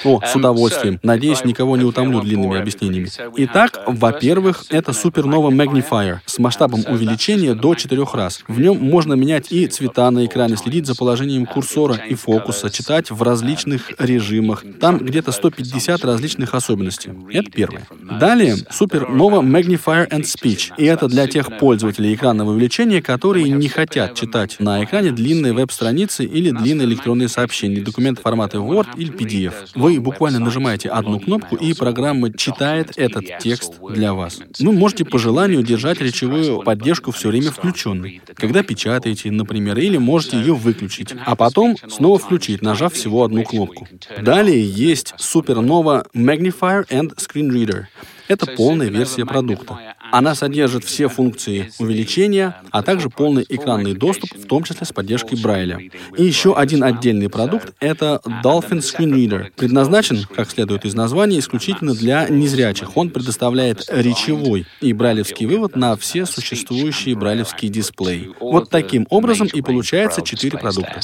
О, 0.04 0.20
с 0.24 0.34
удовольствием. 0.34 0.98
Надеюсь, 1.02 1.44
никого 1.44 1.76
не 1.76 1.84
утомлю 1.84 2.20
длинными 2.20 2.58
объяснениями. 2.58 3.08
Итак, 3.36 3.78
во-первых, 3.86 4.64
это 4.70 4.90
Supernova 4.92 5.50
Magnifier 5.50 6.18
с 6.26 6.38
масштабом 6.38 6.82
увеличения 6.88 7.54
до 7.54 7.74
четырех 7.74 8.14
раз. 8.14 8.42
В 8.48 8.58
нем 8.58 8.78
можно 8.78 9.12
менять 9.12 9.52
и 9.52 9.66
цвета 9.68 10.10
на 10.10 10.26
экране, 10.26 10.56
следить 10.56 10.86
за 10.86 10.96
положением 10.96 11.46
курсора 11.46 11.94
и 11.94 12.14
фокуса, 12.14 12.70
читать 12.70 13.10
в 13.10 13.22
различных 13.22 13.92
режимах. 13.98 14.64
Там 14.80 14.98
где-то 14.98 15.30
150 15.30 16.04
различных 16.04 16.54
особенностей. 16.54 17.12
Это 17.30 17.50
первое. 17.50 17.86
Далее 18.18 18.56
Supernova 18.70 19.40
Magnifier 19.40 20.08
and 20.08 20.22
Speech. 20.22 20.72
И 20.78 20.84
это 20.84 21.06
для 21.06 21.28
тех 21.28 21.58
пользователей 21.58 22.14
экранного 22.14 22.50
увеличения, 22.50 23.00
которые 23.02 23.50
не 23.50 23.68
хотят 23.68 24.14
читать 24.14 24.56
на 24.58 24.82
экране 24.82 25.12
длинные 25.12 25.52
веб-страницы 25.52 26.24
или 26.24 26.50
длинные 26.50 26.88
электронные 26.88 27.28
сообщения, 27.28 27.82
документы 27.82 28.22
формата 28.22 28.56
Word 28.56 28.95
или 28.96 29.12
PDF. 29.12 29.54
Вы 29.74 30.00
буквально 30.00 30.38
нажимаете 30.38 30.88
одну 30.88 31.20
кнопку, 31.20 31.56
и 31.56 31.72
программа 31.74 32.32
читает 32.32 32.92
этот 32.96 33.38
текст 33.38 33.74
для 33.90 34.14
вас. 34.14 34.40
Вы 34.58 34.72
можете 34.72 35.04
по 35.04 35.18
желанию 35.18 35.62
держать 35.62 36.00
речевую 36.00 36.62
поддержку 36.62 37.10
все 37.12 37.28
время 37.28 37.50
включенной, 37.50 38.22
когда 38.34 38.62
печатаете, 38.62 39.30
например, 39.30 39.78
или 39.78 39.96
можете 39.98 40.38
ее 40.38 40.54
выключить, 40.54 41.14
а 41.24 41.36
потом 41.36 41.76
снова 41.88 42.18
включить, 42.18 42.62
нажав 42.62 42.94
всего 42.94 43.24
одну 43.24 43.44
кнопку. 43.44 43.86
Далее 44.20 44.64
есть 44.64 45.14
Supernova 45.18 46.06
Magnifier 46.14 46.86
and 46.88 47.14
Screen 47.16 47.50
Reader. 47.50 47.84
Это 48.28 48.46
полная 48.46 48.88
версия 48.88 49.24
продукта. 49.24 49.78
Она 50.12 50.34
содержит 50.34 50.84
все 50.84 51.08
функции 51.08 51.72
увеличения, 51.78 52.56
а 52.70 52.82
также 52.82 53.10
полный 53.10 53.44
экранный 53.48 53.94
доступ, 53.94 54.30
в 54.34 54.46
том 54.46 54.62
числе 54.62 54.86
с 54.86 54.92
поддержкой 54.92 55.40
Брайля. 55.40 55.80
И 56.16 56.24
еще 56.24 56.54
один 56.56 56.84
отдельный 56.84 57.28
продукт— 57.28 57.74
это 57.80 58.20
Dolphin 58.42 58.78
Screen 58.78 59.12
Reader. 59.12 59.52
Предназначен, 59.56 60.24
как 60.34 60.50
следует 60.50 60.84
из 60.84 60.94
названия, 60.94 61.38
исключительно 61.38 61.94
для 61.94 62.28
незрячих. 62.28 62.96
Он 62.96 63.10
предоставляет 63.10 63.84
речевой 63.88 64.66
и 64.80 64.92
брайлевский 64.92 65.46
вывод 65.46 65.76
на 65.76 65.96
все 65.96 66.26
существующие 66.26 67.16
брайлевские 67.16 67.70
дисплеи. 67.70 68.30
Вот 68.40 68.70
таким 68.70 69.06
образом 69.10 69.48
и 69.52 69.60
получается 69.62 70.22
четыре 70.22 70.58
продукта. 70.58 71.00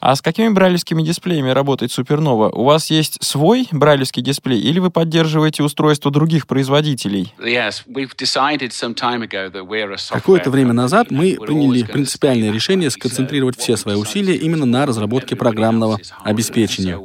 А 0.00 0.16
с 0.16 0.22
какими 0.22 0.48
брайлевскими 0.48 1.02
дисплеями 1.02 1.50
работает 1.50 1.90
Supernova? 1.96 2.50
У 2.52 2.64
вас 2.64 2.90
есть 2.90 3.22
свой 3.22 3.68
брайлевский 3.72 4.22
дисплей 4.22 4.60
или 4.60 4.78
вы 4.78 4.90
поддерживаете 4.90 5.62
устройство 5.62 6.05
других 6.10 6.46
производителей? 6.46 7.32
Какое-то 10.10 10.50
время 10.50 10.72
назад 10.72 11.10
мы 11.10 11.36
приняли 11.40 11.82
принципиальное 11.82 12.52
решение 12.52 12.90
сконцентрировать 12.90 13.58
все 13.58 13.76
свои 13.76 13.96
усилия 13.96 14.36
именно 14.36 14.66
на 14.66 14.86
разработке 14.86 15.36
программного 15.36 15.98
обеспечения. 16.22 16.98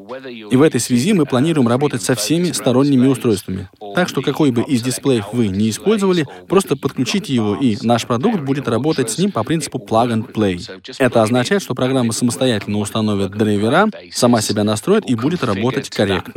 И 0.51 0.55
в 0.55 0.61
этой 0.61 0.79
связи 0.79 1.13
мы 1.13 1.25
планируем 1.25 1.67
работать 1.67 2.01
со 2.01 2.15
всеми 2.15 2.51
сторонними 2.51 3.07
устройствами. 3.07 3.69
Так 3.95 4.09
что 4.09 4.21
какой 4.21 4.51
бы 4.51 4.61
из 4.63 4.81
дисплеев 4.81 5.33
вы 5.33 5.47
не 5.47 5.69
использовали, 5.69 6.25
просто 6.47 6.75
подключите 6.75 7.33
его, 7.33 7.55
и 7.55 7.77
наш 7.81 8.05
продукт 8.05 8.39
будет 8.41 8.67
работать 8.67 9.09
с 9.09 9.17
ним 9.17 9.31
по 9.31 9.43
принципу 9.43 9.79
plug 9.79 10.13
and 10.13 10.31
play. 10.33 10.59
Это 10.99 11.23
означает, 11.23 11.61
что 11.61 11.75
программа 11.75 12.13
самостоятельно 12.13 12.77
установит 12.79 13.31
драйвера, 13.31 13.89
сама 14.11 14.41
себя 14.41 14.63
настроит 14.63 15.09
и 15.09 15.15
будет 15.15 15.43
работать 15.43 15.89
корректно. 15.89 16.33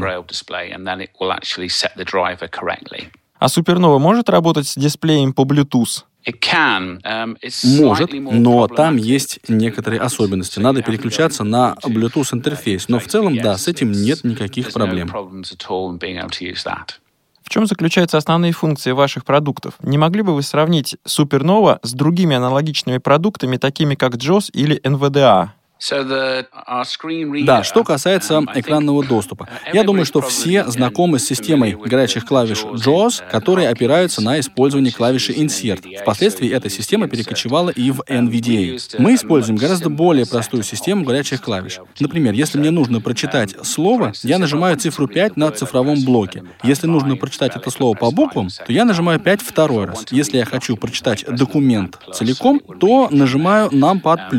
А 3.39 3.47
Supernova 3.47 3.99
может 3.99 4.31
работать 4.31 4.67
с 4.67 4.75
дисплеем 4.77 5.33
по 5.33 5.43
Bluetooth? 5.43 6.05
Um, 6.27 7.37
Может, 7.79 8.13
но 8.15 8.67
там 8.69 8.97
есть 8.97 9.41
некоторые 9.49 10.01
особенности. 10.01 10.59
Надо 10.59 10.83
переключаться 10.83 11.45
на 11.45 11.77
Bluetooth 11.85 12.33
интерфейс. 12.33 12.89
Но 12.89 12.99
в 12.99 13.07
целом, 13.07 13.37
да, 13.37 13.59
с 13.59 13.69
этим 13.69 13.93
нет 13.93 14.25
никаких 14.25 14.73
проблем. 14.73 15.09
В 17.43 17.51
чем 17.51 17.67
заключаются 17.67 18.17
основные 18.17 18.53
функции 18.53 18.93
ваших 18.93 19.27
продуктов? 19.27 19.75
Не 19.83 19.99
могли 19.99 20.23
бы 20.23 20.35
вы 20.35 20.43
сравнить 20.43 20.97
Supernova 21.07 21.79
с 21.83 21.93
другими 21.93 22.37
аналогичными 22.37 22.97
продуктами, 22.97 23.59
такими 23.59 23.95
как 23.95 24.15
JOS 24.15 24.51
или 24.55 24.81
NVDA? 24.81 25.51
Да, 27.45 27.63
что 27.63 27.85
касается 27.85 28.35
um, 28.35 28.49
экранного 28.55 29.05
доступа. 29.05 29.49
Uh, 29.67 29.71
Я 29.75 29.83
думаю, 29.83 30.07
что 30.07 30.21
все 30.23 30.65
знакомы 30.67 31.19
с 31.19 31.27
системой 31.27 31.73
горячих 31.73 32.25
клавиш 32.25 32.63
JAWS, 32.63 33.09
uh, 33.09 33.31
которые 33.31 33.69
опираются 33.69 34.23
на 34.23 34.39
использование 34.41 34.93
клавиши 34.93 35.33
Insert. 35.33 35.85
Впоследствии 36.01 36.49
эта 36.49 36.71
система 36.71 37.09
перекочевала 37.09 37.71
и 37.71 37.91
в 37.91 38.01
NVDA. 38.09 38.81
Мы 38.99 39.17
используем 39.17 39.57
гораздо 39.59 39.91
более 39.91 40.27
простую 40.27 40.63
систему 40.63 41.05
горячих 41.05 41.43
клавиш. 41.43 41.81
Например, 41.99 42.33
если 42.33 42.59
мне 42.59 42.71
нужно 42.71 43.01
прочитать 43.01 43.55
слово, 43.67 44.13
я 44.23 44.39
нажимаю 44.39 44.79
цифру 44.79 45.09
5 45.09 45.37
на 45.37 45.51
цифровом 45.51 46.03
блоке. 46.05 46.45
Если 46.63 46.87
нужно 46.87 47.17
прочитать 47.17 47.57
это 47.57 47.71
слово 47.71 47.97
по 47.97 48.11
буквам, 48.11 48.49
то 48.49 48.73
я 48.73 48.85
нажимаю 48.85 49.19
5 49.19 49.43
второй 49.43 49.87
раз. 49.87 50.07
Если 50.11 50.39
я 50.39 50.45
хочу 50.45 50.77
прочитать 50.77 51.25
документ 51.29 51.99
целиком, 52.15 52.61
то 52.81 53.09
нажимаю 53.11 53.69
Numpad+, 53.71 54.31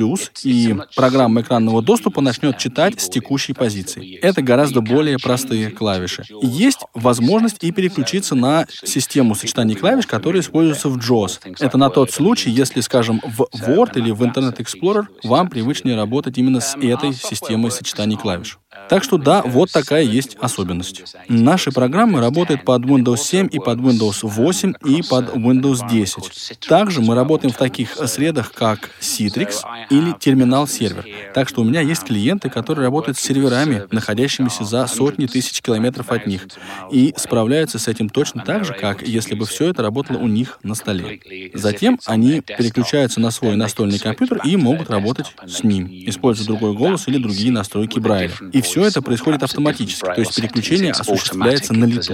и 0.44 0.76
программа 0.96 1.25
программа 1.26 1.42
экранного 1.42 1.82
доступа 1.82 2.22
начнет 2.22 2.58
читать 2.60 3.02
с 3.02 3.10
текущей 3.10 3.54
позиции. 3.54 4.20
Это 4.22 4.44
гораздо 4.44 4.82
более 4.82 5.18
простые 5.18 5.72
клавиши. 5.72 6.24
Есть 6.42 6.82
возможность 6.94 7.64
и 7.64 7.72
переключиться 7.72 8.36
на 8.36 8.68
систему 8.70 9.34
сочетаний 9.34 9.76
клавиш, 9.76 10.06
которая 10.06 10.42
используется 10.42 10.90
в 10.90 10.98
JAWS. 10.98 11.56
Это 11.60 11.78
на 11.78 11.90
тот 11.90 12.12
случай, 12.12 12.52
если, 12.52 12.82
скажем, 12.82 13.22
в 13.24 13.48
Word 13.68 13.98
или 13.98 14.12
в 14.12 14.22
Internet 14.22 14.58
Explorer 14.58 15.06
вам 15.24 15.50
привычнее 15.50 15.96
работать 15.96 16.38
именно 16.38 16.60
с 16.60 16.76
этой 16.76 17.14
системой 17.14 17.72
сочетаний 17.72 18.18
клавиш. 18.18 18.60
Так 18.90 19.04
что 19.04 19.18
да, 19.18 19.42
вот 19.44 19.72
такая 19.72 20.04
есть 20.04 20.38
особенность. 20.40 21.04
Наши 21.28 21.72
программы 21.72 22.20
работают 22.20 22.64
под 22.64 22.84
Windows 22.84 23.18
7 23.18 23.50
и 23.52 23.60
под 23.60 23.80
Windows 23.80 24.20
8 24.22 24.74
и 24.86 25.02
под 25.02 25.36
Windows 25.36 25.90
10. 25.90 26.60
Также 26.68 27.02
мы 27.02 27.16
работаем 27.16 27.54
в 27.54 27.58
таких 27.58 27.96
средах, 28.08 28.52
как 28.52 28.92
Citrix 29.02 29.64
или 29.90 30.14
терминал-сервер. 30.18 31.06
Так 31.34 31.50
что 31.50 31.62
у 31.62 31.64
меня 31.64 31.82
есть 31.82 32.04
клиенты, 32.04 32.50
которые 32.50 32.86
работают 32.86 33.18
с 33.18 33.22
серверами, 33.22 33.84
находящимися 33.92 34.64
за 34.64 34.88
сотни 34.88 35.26
тысяч 35.26 35.62
километров 35.62 36.12
от 36.12 36.28
них, 36.28 36.48
и 36.92 37.14
справляются 37.18 37.80
с 37.80 37.88
этим 37.88 38.10
точно 38.10 38.44
так 38.44 38.66
же, 38.66 38.74
как 38.74 39.02
если 39.02 39.36
бы 39.36 39.46
все 39.46 39.70
это 39.70 39.82
работало 39.82 40.18
у 40.18 40.28
них 40.28 40.60
на 40.64 40.76
столе. 40.76 41.20
Затем 41.54 42.00
они 42.06 42.42
переключаются 42.42 43.20
на 43.20 43.32
свой 43.32 43.56
настольный 43.56 44.00
компьютер 44.00 44.42
и 44.44 44.56
могут 44.56 44.90
работать 44.90 45.36
с 45.48 45.64
ним, 45.64 45.88
используя 45.92 46.48
другой 46.48 46.74
голос 46.74 47.08
или 47.08 47.18
другие 47.18 47.52
настройки 47.52 48.00
Брайля. 48.00 48.34
И 48.52 48.62
все 48.66 48.86
это 48.86 49.02
происходит 49.02 49.44
автоматически, 49.44 50.06
то 50.06 50.20
есть 50.20 50.36
переключение 50.36 50.92
осуществляется 50.92 51.74
на 51.74 51.86
лету. 51.86 52.14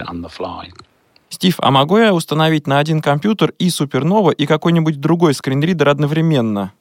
Стив, 1.30 1.56
а 1.60 1.72
могу 1.72 1.98
я 1.98 2.14
установить 2.14 2.68
на 2.68 2.80
один 2.80 3.02
компьютер 3.02 3.54
и 3.58 3.68
Supernova, 3.70 4.34
и 4.34 4.46
какой-нибудь 4.46 5.00
другой 5.00 5.34
скринридер 5.34 5.88
одновременно? 5.88 6.74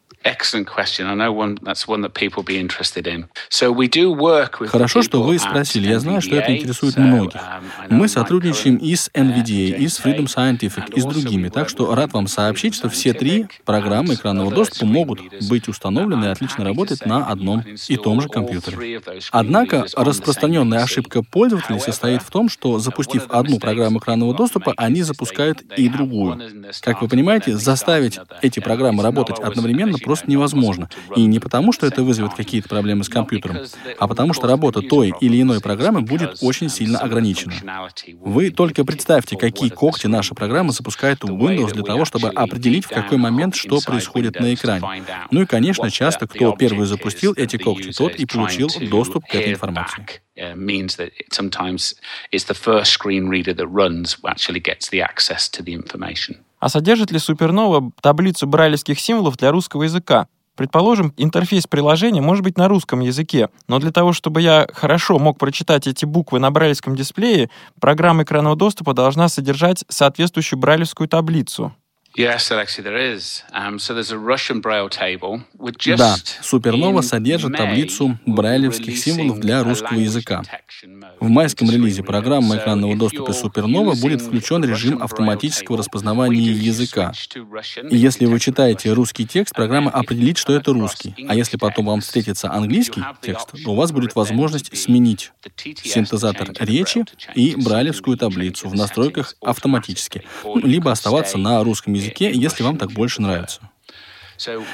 Хорошо, 4.68 5.02
что 5.02 5.22
вы 5.22 5.38
спросили. 5.38 5.88
Я 5.88 5.98
знаю, 5.98 6.20
что 6.20 6.36
это 6.36 6.54
интересует 6.54 6.98
многих. 6.98 7.40
Um, 7.40 7.62
Мы 7.88 8.06
сотрудничаем 8.06 8.76
и 8.76 8.94
с 8.94 9.10
NVDA, 9.14 9.78
и 9.78 9.88
с 9.88 9.98
Freedom 9.98 10.26
Scientific, 10.26 10.92
и 10.94 11.00
с 11.00 11.04
другими. 11.06 11.48
Так 11.48 11.70
что 11.70 11.94
рад 11.94 12.12
вам 12.12 12.26
сообщить, 12.26 12.74
что 12.74 12.90
все 12.90 13.14
три 13.14 13.46
программы 13.64 14.14
экранного 14.14 14.50
доступа 14.50 14.84
могут 14.84 15.20
быть 15.48 15.68
установлены 15.68 16.26
и 16.26 16.28
отлично 16.28 16.64
работать 16.66 17.06
на 17.06 17.26
одном 17.26 17.64
и 17.88 17.96
том 17.96 18.20
же 18.20 18.28
компьютере. 18.28 19.00
Однако 19.30 19.86
распространенная 19.96 20.82
ошибка 20.82 21.22
пользователей 21.22 21.80
состоит 21.80 22.22
в 22.22 22.30
том, 22.30 22.50
что 22.50 22.78
запустив 22.78 23.24
одну 23.30 23.58
программу 23.58 23.98
экранного 24.00 24.34
доступа, 24.34 24.74
они 24.76 25.02
запускают 25.02 25.62
и 25.78 25.88
другую. 25.88 26.38
Как 26.82 27.00
вы 27.00 27.08
понимаете, 27.08 27.56
заставить 27.56 28.18
эти 28.42 28.60
программы 28.60 29.02
работать 29.02 29.38
одновременно 29.38 29.98
просто 30.10 30.28
невозможно. 30.28 30.88
И 31.14 31.24
не 31.24 31.38
потому, 31.38 31.72
что 31.72 31.86
это 31.86 32.02
вызовет 32.02 32.34
какие-то 32.34 32.68
проблемы 32.68 33.04
с 33.04 33.08
компьютером, 33.08 33.58
а 33.96 34.08
потому 34.08 34.32
что 34.32 34.48
работа 34.48 34.82
той 34.82 35.12
или 35.20 35.40
иной 35.40 35.60
программы 35.60 36.00
будет 36.00 36.38
очень 36.40 36.68
сильно 36.68 36.98
ограничена. 36.98 37.54
Вы 38.18 38.50
только 38.50 38.84
представьте, 38.84 39.36
какие 39.36 39.70
когти 39.70 40.08
наша 40.08 40.34
программа 40.34 40.72
запускает 40.72 41.22
в 41.22 41.28
Windows 41.28 41.74
для 41.74 41.84
того, 41.84 42.04
чтобы 42.04 42.30
определить, 42.30 42.86
в 42.86 42.88
какой 42.88 43.18
момент 43.18 43.54
что 43.54 43.78
происходит 43.80 44.40
на 44.40 44.52
экране. 44.52 45.04
Ну 45.30 45.42
и, 45.42 45.46
конечно, 45.46 45.88
часто 45.92 46.26
кто 46.26 46.56
первый 46.56 46.86
запустил 46.86 47.32
эти 47.36 47.56
когти, 47.56 47.92
тот 47.92 48.16
и 48.16 48.26
получил 48.26 48.68
доступ 48.90 49.26
к 49.26 49.34
этой 49.36 49.52
информации. 49.52 50.06
Means 50.56 50.96
that 50.96 51.12
sometimes 51.30 51.94
it's 52.32 52.46
the 52.48 52.54
first 52.54 52.90
screen 52.90 53.28
reader 53.28 53.54
that 53.54 53.68
runs 53.68 54.14
who 54.14 54.26
actually 54.26 54.58
gets 54.58 54.88
the 54.88 55.02
access 55.02 55.48
to 55.50 55.62
the 55.62 55.72
information. 55.72 56.38
А 56.60 56.68
содержит 56.68 57.10
ли 57.10 57.18
Супернова 57.18 57.90
таблицу 58.02 58.46
брайлевских 58.46 59.00
символов 59.00 59.36
для 59.38 59.50
русского 59.50 59.84
языка? 59.84 60.28
Предположим, 60.56 61.14
интерфейс 61.16 61.66
приложения 61.66 62.20
может 62.20 62.44
быть 62.44 62.58
на 62.58 62.68
русском 62.68 63.00
языке, 63.00 63.48
но 63.66 63.78
для 63.78 63.90
того, 63.92 64.12
чтобы 64.12 64.42
я 64.42 64.68
хорошо 64.74 65.18
мог 65.18 65.38
прочитать 65.38 65.86
эти 65.86 66.04
буквы 66.04 66.38
на 66.38 66.50
брайлевском 66.50 66.94
дисплее, 66.94 67.48
программа 67.80 68.24
экранного 68.24 68.56
доступа 68.56 68.92
должна 68.92 69.30
содержать 69.30 69.84
соответствующую 69.88 70.58
брайлевскую 70.58 71.08
таблицу. 71.08 71.74
Yes, 72.14 72.50
Alexei, 72.50 72.82
there 72.82 72.98
is. 72.98 73.42
Um, 73.52 73.78
so 73.78 73.94
there's 73.94 74.10
a 74.10 74.18
Russian 74.18 74.60
braille 74.60 74.90
table 74.90 75.42
да, 75.96 76.16
Супернова 76.42 77.02
содержит 77.02 77.56
таблицу 77.56 78.18
брайлевских 78.26 78.98
символов 78.98 79.40
для 79.40 79.62
русского 79.62 79.98
языка. 79.98 80.42
В 81.20 81.28
майском 81.28 81.70
релизе 81.70 82.02
программы 82.02 82.56
экранного 82.56 82.96
доступа 82.96 83.32
Супернова 83.32 83.94
будет 83.94 84.22
включен 84.22 84.64
режим 84.64 85.02
автоматического 85.02 85.78
распознавания 85.78 86.50
языка. 86.50 87.12
И 87.90 87.96
если 87.96 88.26
вы 88.26 88.40
читаете 88.40 88.92
русский 88.92 89.26
текст, 89.26 89.54
программа 89.54 89.90
определит, 89.90 90.38
что 90.38 90.54
это 90.54 90.72
русский. 90.72 91.14
А 91.28 91.34
если 91.34 91.56
потом 91.56 91.86
вам 91.86 92.00
встретится 92.00 92.50
английский 92.50 93.02
текст, 93.22 93.50
то 93.64 93.72
у 93.72 93.74
вас 93.74 93.92
будет 93.92 94.14
возможность 94.14 94.76
сменить 94.76 95.32
синтезатор 95.82 96.50
речи 96.58 97.04
и 97.34 97.54
брайлевскую 97.56 98.16
таблицу 98.16 98.68
в 98.68 98.74
настройках 98.74 99.36
автоматически, 99.40 100.24
либо 100.62 100.90
оставаться 100.90 101.38
на 101.38 101.62
русском 101.62 101.92
языке 101.94 102.30
если 102.40 102.62
вам 102.62 102.76
так 102.76 102.92
больше 102.92 103.22
нравится. 103.22 103.60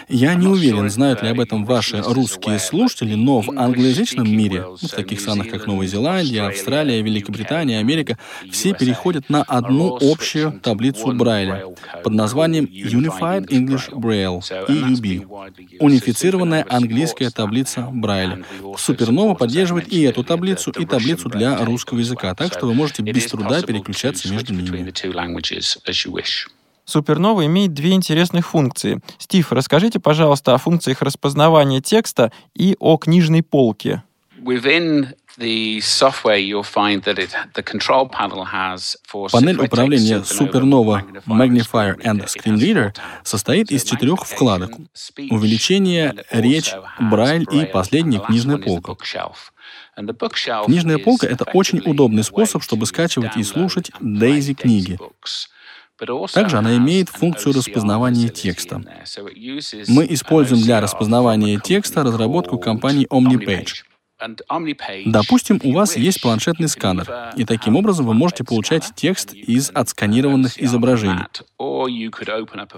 Я 0.08 0.34
не 0.34 0.46
уверен, 0.46 0.90
знают 0.90 1.22
ли 1.22 1.28
об 1.28 1.40
этом 1.40 1.64
ваши 1.64 2.02
русские 2.02 2.58
слушатели, 2.58 3.14
но 3.14 3.40
в 3.40 3.50
англоязычном 3.50 4.30
мире, 4.30 4.64
в 4.80 4.88
таких 4.88 5.20
странах, 5.20 5.48
как 5.48 5.66
Новая 5.66 5.86
Зеландия, 5.86 6.42
Австралия, 6.48 7.02
Великобритания, 7.02 7.78
Америка, 7.78 8.18
все 8.50 8.74
переходят 8.74 9.28
на 9.28 9.42
одну 9.42 9.98
общую 10.00 10.60
таблицу 10.60 11.12
Брайля 11.12 11.64
под 12.02 12.12
названием 12.12 12.64
Unified 12.64 13.48
English 13.48 13.90
Braille, 13.90 14.40
EUB, 14.68 15.78
унифицированная 15.80 16.66
английская 16.68 17.30
таблица 17.30 17.88
Брайля. 17.92 18.44
Супернова 18.76 19.34
поддерживает 19.34 19.92
и 19.92 20.02
эту 20.02 20.24
таблицу, 20.24 20.70
и 20.70 20.86
таблицу 20.86 21.28
для 21.28 21.64
русского 21.64 21.98
языка, 21.98 22.34
так 22.34 22.52
что 22.52 22.66
вы 22.66 22.74
можете 22.74 23.02
без 23.02 23.26
труда 23.26 23.62
переключаться 23.62 24.30
между 24.30 24.54
ними. 24.54 24.92
Супернова 26.86 27.44
имеет 27.46 27.74
две 27.74 27.92
интересных 27.92 28.46
функции. 28.46 29.00
Стив, 29.18 29.52
расскажите, 29.52 29.98
пожалуйста, 29.98 30.54
о 30.54 30.58
функциях 30.58 31.02
распознавания 31.02 31.80
текста 31.80 32.32
и 32.54 32.76
о 32.78 32.96
книжной 32.96 33.42
полке. 33.42 34.04
Панель 39.32 39.58
управления 39.58 40.20
Supernova 40.20 41.02
Magnifier 41.26 41.96
and 42.02 42.24
Screen 42.26 42.56
Reader 42.56 42.94
состоит 43.24 43.70
из 43.70 43.82
четырех 43.82 44.24
вкладок. 44.24 44.70
Увеличение, 45.30 46.14
речь, 46.30 46.72
брайль 47.00 47.46
и 47.50 47.66
последняя 47.66 48.20
книжная 48.20 48.58
полка. 48.58 48.94
Книжная 50.66 50.98
полка— 50.98 51.26
это 51.28 51.44
очень 51.52 51.80
удобный 51.84 52.22
способ, 52.22 52.62
чтобы 52.62 52.86
скачивать 52.86 53.36
и 53.36 53.42
слушать 53.42 53.90
Дейзи 54.00 54.54
книги. 54.54 54.98
Также 56.32 56.58
она 56.58 56.76
имеет 56.76 57.08
функцию 57.08 57.54
распознавания 57.54 58.28
текста. 58.28 58.82
Мы 59.88 60.06
используем 60.10 60.62
для 60.62 60.80
распознавания 60.80 61.58
текста 61.58 62.02
разработку 62.02 62.58
компании 62.58 63.06
OmniPage. 63.08 63.84
Допустим, 65.06 65.60
у 65.62 65.72
вас 65.72 65.96
есть 65.96 66.22
планшетный 66.22 66.68
сканер, 66.68 67.34
и 67.36 67.44
таким 67.44 67.76
образом 67.76 68.06
вы 68.06 68.14
можете 68.14 68.44
получать 68.44 68.92
текст 68.94 69.34
из 69.34 69.70
отсканированных 69.74 70.58
изображений. 70.60 71.24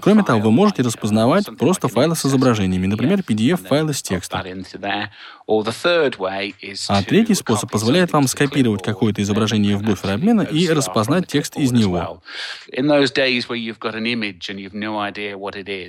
Кроме 0.01 0.23
того, 0.23 0.41
вы 0.41 0.51
можете 0.51 0.81
распознавать 0.83 1.45
просто 1.57 1.87
файлы 1.87 2.17
с 2.17 2.25
изображениями, 2.25 2.87
например, 2.87 3.19
PDF-файлы 3.21 3.93
с 3.93 4.01
текстом. 4.01 4.41
А 6.89 7.01
третий 7.01 7.33
способ 7.33 7.71
позволяет 7.71 8.13
вам 8.13 8.27
скопировать 8.27 8.83
какое-то 8.83 9.23
изображение 9.23 9.75
в 9.77 9.81
буфер 9.81 10.11
обмена 10.11 10.41
и 10.43 10.69
распознать 10.69 11.25
текст 11.25 11.57
из 11.57 11.71
него. 11.71 12.21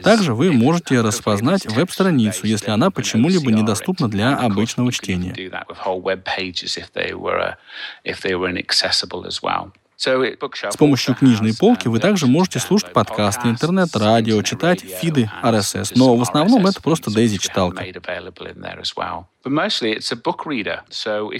Также 0.02 0.34
вы 0.34 0.50
можете 0.50 1.02
распознать 1.02 1.66
веб-страницу, 1.66 2.46
если 2.46 2.70
она 2.70 2.90
почему-либо 2.90 3.52
недоступна 3.52 4.08
для 4.08 4.34
обычного 4.36 4.90
чтения. 4.92 5.34
С 10.72 10.76
помощью 10.78 11.14
книжной 11.14 11.54
полки 11.54 11.88
вы 11.88 12.00
также 12.00 12.26
можете 12.26 12.58
слушать 12.58 12.92
подкасты, 12.94 13.48
интернет-радио, 13.48 14.40
читать 14.40 14.80
фиды 14.80 15.30
RSS, 15.42 15.92
но 15.94 16.16
в 16.16 16.22
основном 16.22 16.66
это 16.66 16.80
просто 16.80 17.10
Дейзи-читалка. 17.10 17.82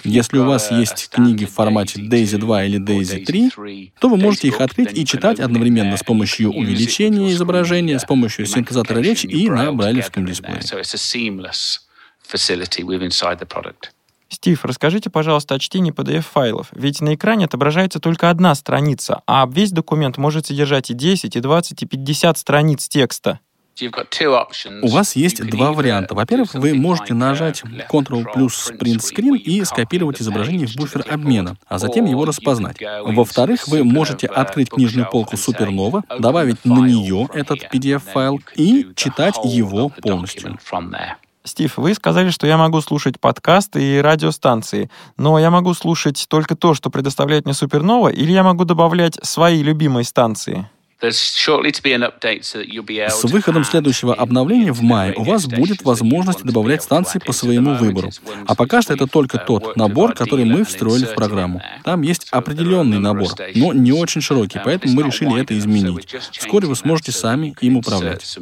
Если 0.05 0.37
у 0.38 0.44
вас 0.44 0.70
есть 0.70 1.09
книги 1.09 1.46
в 1.46 1.53
формате 1.53 2.01
Daisy 2.03 2.37
2 2.37 2.64
или 2.64 2.79
Daisy 2.79 3.25
3, 3.25 3.51
то 3.99 4.09
вы 4.11 4.16
можете 4.18 4.49
их 4.49 4.61
открыть 4.61 4.96
и 4.96 5.07
читать 5.07 5.40
одновременно 5.40 5.96
с 5.96 6.03
помощью 6.03 6.51
увеличения 6.53 7.31
изображения, 7.33 7.99
с 7.99 8.05
помощью 8.05 8.44
синтезатора 8.44 8.99
речи 9.01 9.27
и 9.27 9.49
на 9.49 9.73
брайлевском 9.73 10.27
дисплее. 10.27 10.61
Стив, 14.30 14.64
расскажите, 14.64 15.10
пожалуйста, 15.10 15.56
о 15.56 15.58
чтении 15.58 15.92
PDF-файлов. 15.92 16.68
Ведь 16.72 17.00
на 17.00 17.14
экране 17.14 17.46
отображается 17.46 17.98
только 17.98 18.30
одна 18.30 18.54
страница, 18.54 19.22
а 19.26 19.46
весь 19.50 19.72
документ 19.72 20.18
может 20.18 20.46
содержать 20.46 20.90
и 20.90 20.94
10, 20.94 21.34
и 21.34 21.40
20, 21.40 21.82
и 21.82 21.86
50 21.86 22.38
страниц 22.38 22.88
текста. 22.88 23.40
У 24.82 24.88
вас 24.88 25.16
есть 25.16 25.42
два 25.50 25.72
варианта. 25.72 26.14
Во-первых, 26.14 26.54
вы 26.54 26.74
можете 26.74 27.14
нажать 27.14 27.62
Ctrl 27.90 28.32
плюс 28.32 28.70
Print 28.70 28.98
Screen 28.98 29.36
и 29.36 29.64
скопировать 29.64 30.20
изображение 30.20 30.66
в 30.66 30.76
буфер 30.76 31.04
обмена, 31.08 31.56
а 31.66 31.78
затем 31.78 32.04
его 32.04 32.24
распознать. 32.24 32.76
Во-вторых, 33.04 33.66
вы 33.68 33.82
можете 33.82 34.26
открыть 34.26 34.70
книжную 34.70 35.08
полку 35.08 35.36
Supernova, 35.36 36.02
добавить 36.20 36.64
на 36.64 36.80
нее 36.80 37.28
этот 37.32 37.72
PDF-файл 37.72 38.40
и 38.54 38.88
читать 38.94 39.36
его 39.44 39.88
полностью. 39.88 40.58
Стив, 41.42 41.79
вы 41.79 41.94
сказали, 41.94 42.31
что 42.31 42.46
я 42.46 42.59
могу 42.59 42.81
слушать 42.83 43.18
подкасты 43.18 43.83
и 43.83 44.00
радиостанции, 44.00 44.90
но 45.16 45.38
я 45.38 45.50
могу 45.50 45.72
слушать 45.72 46.26
только 46.29 46.55
то, 46.55 46.74
что 46.74 46.90
предоставляет 46.90 47.46
мне 47.46 47.55
Супернова, 47.55 48.09
или 48.09 48.31
я 48.31 48.42
могу 48.42 48.64
добавлять 48.64 49.18
свои 49.22 49.62
любимые 49.62 50.05
станции? 50.05 50.68
С 51.03 51.48
выходом 53.24 53.64
следующего 53.64 54.14
обновления 54.14 54.72
в 54.72 54.83
мае 54.83 55.14
у 55.16 55.24
вас 55.24 55.46
будет 55.46 55.83
возможность 55.83 56.44
добавлять 56.44 56.83
станции 56.83 57.18
по 57.18 57.33
своему 57.33 57.74
выбору. 57.74 58.11
А 58.46 58.55
пока 58.55 58.83
что 58.83 58.92
это 58.92 59.07
только 59.07 59.38
тот 59.38 59.76
набор, 59.76 60.12
который 60.12 60.44
мы 60.44 60.62
встроили 60.64 61.07
в 61.07 61.14
программу. 61.14 61.62
Там 61.85 62.03
есть 62.03 62.29
определенный 62.31 62.98
набор, 62.98 63.31
но 63.55 63.72
не 63.72 63.92
очень 63.92 64.20
широкий, 64.20 64.61
поэтому 64.62 64.92
мы 64.92 65.05
решили 65.05 65.40
это 65.40 65.59
изменить. 65.59 66.14
Вскоре 66.33 66.68
вы 66.68 66.76
сможете 66.76 67.12
сами 67.12 67.57
им 67.62 67.79
управлять. 67.79 68.37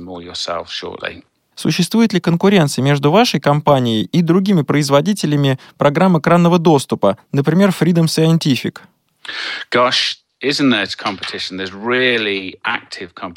Существует 1.58 2.12
ли 2.12 2.20
конкуренция 2.20 2.84
между 2.84 3.10
вашей 3.10 3.40
компанией 3.40 4.04
и 4.04 4.22
другими 4.22 4.62
производителями 4.62 5.58
программ 5.76 6.16
экранного 6.16 6.60
доступа, 6.60 7.18
например, 7.32 7.70
Freedom 7.70 8.04
Scientific? 8.04 8.78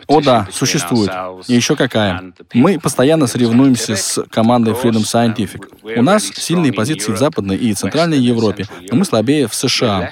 О 0.05 0.21
да, 0.21 0.47
существует. 0.51 1.10
И 1.47 1.55
еще 1.55 1.75
какая. 1.75 2.31
Мы 2.53 2.79
постоянно 2.79 3.25
соревнуемся 3.25 3.95
с 3.95 4.23
командой 4.29 4.75
Freedom 4.75 5.01
Scientific. 5.01 5.97
У 5.97 6.03
нас 6.03 6.23
сильные 6.25 6.73
позиции 6.73 7.12
в 7.12 7.17
Западной 7.17 7.57
и 7.57 7.73
Центральной 7.73 8.19
Европе, 8.19 8.67
но 8.91 8.97
мы 8.97 9.05
слабее 9.05 9.47
в 9.47 9.55
США. 9.55 10.12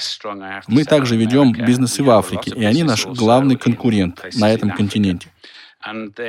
Мы 0.66 0.84
также 0.84 1.16
ведем 1.16 1.52
бизнес 1.52 2.00
и 2.00 2.02
в 2.02 2.10
Африке, 2.10 2.54
и 2.56 2.66
они 2.66 2.82
наш 2.82 3.06
главный 3.06 3.56
конкурент 3.56 4.26
на 4.34 4.52
этом 4.52 4.72
континенте. 4.72 5.28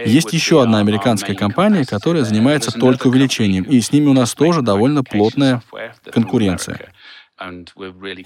Есть 0.06 0.32
еще 0.32 0.62
одна 0.62 0.78
американская 0.78 1.34
компания, 1.34 1.84
которая 1.84 2.22
занимается 2.24 2.70
только 2.70 3.08
увеличением, 3.08 3.64
и 3.64 3.80
с 3.80 3.92
ними 3.92 4.06
у 4.06 4.12
нас 4.12 4.34
тоже 4.34 4.62
довольно 4.62 5.02
плотная 5.02 5.62
конкуренция. 6.12 6.92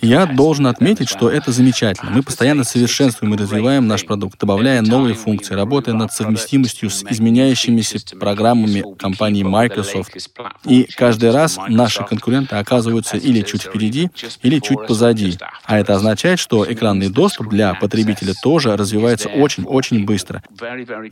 Я 0.00 0.26
должен 0.26 0.66
отметить, 0.66 1.08
что 1.08 1.30
это 1.30 1.52
замечательно. 1.52 2.10
Мы 2.10 2.22
постоянно 2.22 2.64
совершенствуем 2.64 3.34
и 3.34 3.36
развиваем 3.36 3.86
наш 3.86 4.04
продукт, 4.04 4.38
добавляя 4.40 4.82
новые 4.82 5.14
функции, 5.14 5.54
работая 5.54 5.94
над 5.94 6.12
совместимостью 6.12 6.90
с 6.90 7.04
изменяющимися 7.04 8.16
программами 8.18 8.84
компании 8.98 9.44
Microsoft. 9.44 10.16
И 10.64 10.88
каждый 10.96 11.30
раз 11.30 11.58
наши 11.68 12.02
конкуренты 12.04 12.56
оказываются 12.56 13.16
или 13.16 13.42
чуть 13.42 13.62
впереди, 13.62 14.10
или 14.42 14.58
чуть 14.58 14.86
позади. 14.86 15.38
А 15.64 15.78
это 15.78 15.94
означает, 15.94 16.40
что 16.40 16.70
экранный 16.70 17.08
доступ 17.08 17.48
для 17.48 17.74
потребителя 17.74 18.34
тоже 18.42 18.76
развивается 18.76 19.28
очень-очень 19.28 20.04
быстро. 20.04 20.42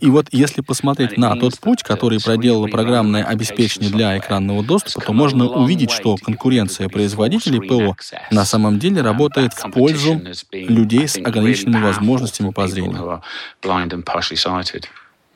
И 0.00 0.06
вот 0.06 0.26
если 0.32 0.60
посмотреть 0.60 1.16
на 1.16 1.36
тот 1.36 1.58
путь, 1.60 1.82
который 1.82 2.20
проделало 2.20 2.66
программное 2.66 3.24
обеспечение 3.24 3.90
для 3.90 4.18
экранного 4.18 4.64
доступа, 4.64 5.00
то 5.06 5.12
можно 5.12 5.46
увидеть, 5.46 5.90
что 5.92 6.16
конкуренция 6.16 6.88
производителей 6.88 7.60
ПО 7.60 7.91
на 8.30 8.44
самом 8.44 8.78
деле 8.78 9.02
работает 9.02 9.52
в 9.52 9.70
пользу 9.70 10.20
людей 10.52 11.08
с 11.08 11.16
ограниченными 11.16 11.82
возможностями 11.82 12.50
по 12.50 12.66
зрению. 12.68 13.22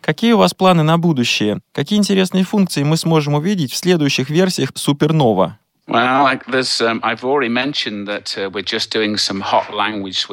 Какие 0.01 0.33
у 0.33 0.39
вас 0.39 0.55
планы 0.55 0.85
на 0.85 0.99
будущее? 0.99 1.61
Какие 1.73 1.99
интересные 1.99 2.45
функции 2.45 2.85
мы 2.85 2.97
сможем 2.97 3.35
увидеть 3.35 3.73
в 3.73 3.77
следующих 3.77 4.31
версиях 4.31 4.71
Supernova? 4.71 5.55
Um, 5.89 6.27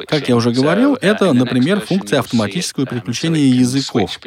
как 0.08 0.28
я 0.28 0.34
уже 0.36 0.50
говорил, 0.50 0.98
это, 1.00 1.32
например, 1.32 1.80
функция 1.80 2.18
автоматического 2.18 2.86
переключения 2.86 3.54
языков. 3.54 4.18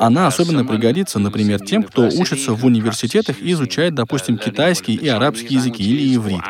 Она 0.00 0.26
особенно 0.26 0.64
пригодится, 0.64 1.18
например, 1.20 1.60
тем, 1.60 1.84
кто 1.84 2.08
учится 2.08 2.54
в 2.54 2.64
университетах 2.64 3.38
и 3.40 3.52
изучает, 3.52 3.94
допустим, 3.94 4.38
китайский 4.38 4.94
и 4.96 5.06
арабский 5.06 5.54
языки 5.54 5.84
или 5.84 6.16
иврит. 6.16 6.42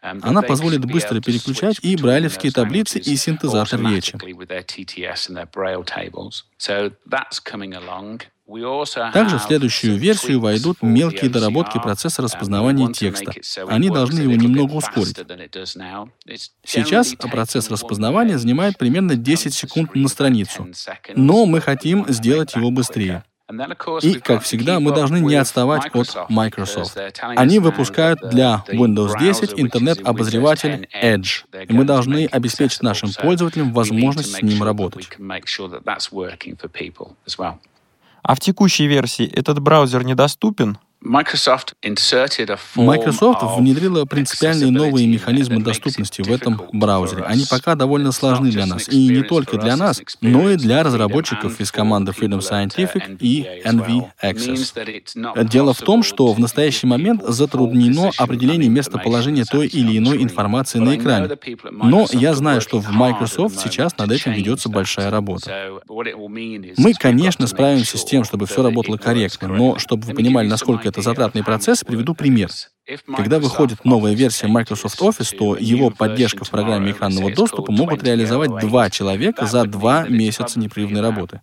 Она 0.00 0.42
позволит 0.42 0.84
быстро 0.84 1.20
переключать 1.20 1.78
и 1.82 1.96
брайлевские 1.96 2.50
таблицы, 2.50 2.98
и 2.98 3.16
синтезатор 3.16 3.80
речи. 3.80 4.18
Также 8.46 9.38
в 9.38 9.42
следующую 9.42 9.96
версию 9.96 10.40
войдут 10.40 10.82
мелкие 10.82 11.30
доработки 11.30 11.78
процесса 11.78 12.20
распознавания 12.20 12.92
текста. 12.92 13.32
Они 13.68 13.88
должны 13.88 14.20
его 14.20 14.34
немного 14.34 14.74
ускорить. 14.74 15.16
Сейчас 16.64 17.14
процесс 17.14 17.70
распознавания 17.70 18.38
занимает 18.38 18.76
примерно 18.76 19.16
10 19.16 19.54
секунд 19.54 19.94
на 19.94 20.08
страницу, 20.08 20.68
но 21.16 21.46
мы 21.46 21.60
хотим 21.60 22.06
сделать 22.08 22.54
его 22.54 22.70
быстрее. 22.70 23.24
И, 24.02 24.14
как 24.20 24.42
всегда, 24.42 24.80
мы 24.80 24.92
должны 24.92 25.20
не 25.20 25.34
отставать 25.34 25.86
от 25.94 26.30
Microsoft. 26.30 26.96
Они 27.20 27.58
выпускают 27.58 28.20
для 28.30 28.64
Windows 28.68 29.18
10 29.18 29.54
интернет-обозреватель 29.56 30.88
Edge, 31.02 31.44
и 31.68 31.72
мы 31.72 31.84
должны 31.84 32.26
обеспечить 32.26 32.82
нашим 32.82 33.10
пользователям 33.12 33.72
возможность 33.72 34.36
с 34.36 34.42
ним 34.42 34.62
работать. 34.62 35.08
А 38.24 38.34
в 38.34 38.40
текущей 38.40 38.86
версии 38.86 39.26
этот 39.26 39.60
браузер 39.60 40.02
недоступен? 40.02 40.78
Microsoft 42.76 43.42
внедрила 43.58 44.06
принципиальные 44.06 44.70
новые 44.70 45.06
механизмы 45.06 45.62
доступности 45.62 46.22
в 46.22 46.32
этом 46.32 46.62
браузере. 46.72 47.24
Они 47.24 47.44
пока 47.48 47.74
довольно 47.74 48.10
сложны 48.10 48.50
для 48.50 48.64
нас. 48.64 48.88
И 48.88 49.08
не 49.08 49.22
только 49.22 49.58
для 49.58 49.76
нас, 49.76 50.00
но 50.22 50.50
и 50.50 50.56
для 50.56 50.82
разработчиков 50.82 51.60
из 51.60 51.70
команды 51.70 52.12
Freedom 52.12 52.40
Scientific 52.40 53.18
и 53.20 53.46
NV 53.64 54.06
Access. 54.22 55.44
Дело 55.44 55.74
в 55.74 55.80
том, 55.80 56.02
что 56.02 56.32
в 56.32 56.40
настоящий 56.40 56.86
момент 56.86 57.22
затруднено 57.22 58.10
определение 58.16 58.70
местоположения 58.70 59.44
той 59.44 59.66
или 59.66 59.98
иной 59.98 60.22
информации 60.22 60.78
на 60.78 60.96
экране. 60.96 61.28
Но 61.70 62.06
я 62.12 62.34
знаю, 62.34 62.60
что 62.62 62.80
в 62.80 62.90
Microsoft 62.90 63.60
сейчас 63.60 63.96
над 63.98 64.10
этим 64.10 64.32
ведется 64.32 64.70
большая 64.70 65.10
работа. 65.10 65.70
Мы, 66.78 66.94
конечно, 66.94 67.46
справимся 67.46 67.98
с 67.98 68.04
тем, 68.04 68.24
чтобы 68.24 68.46
все 68.46 68.62
работало 68.62 68.96
корректно, 68.96 69.48
но 69.48 69.78
чтобы 69.78 70.06
вы 70.06 70.14
понимали, 70.14 70.48
насколько 70.48 70.88
это 70.88 70.93
затратный 71.02 71.42
процесс, 71.44 71.84
приведу 71.84 72.14
пример. 72.14 72.50
Когда 73.16 73.38
выходит 73.38 73.84
новая 73.84 74.12
версия 74.12 74.46
Microsoft 74.46 75.00
Office, 75.00 75.34
то 75.36 75.56
его 75.56 75.88
поддержка 75.90 76.44
в 76.44 76.50
программе 76.50 76.90
экранного 76.92 77.32
доступа 77.32 77.72
могут 77.72 78.02
реализовать 78.02 78.60
два 78.60 78.90
человека 78.90 79.46
за 79.46 79.64
два 79.64 80.06
месяца 80.06 80.58
непрерывной 80.58 81.00
работы. 81.00 81.40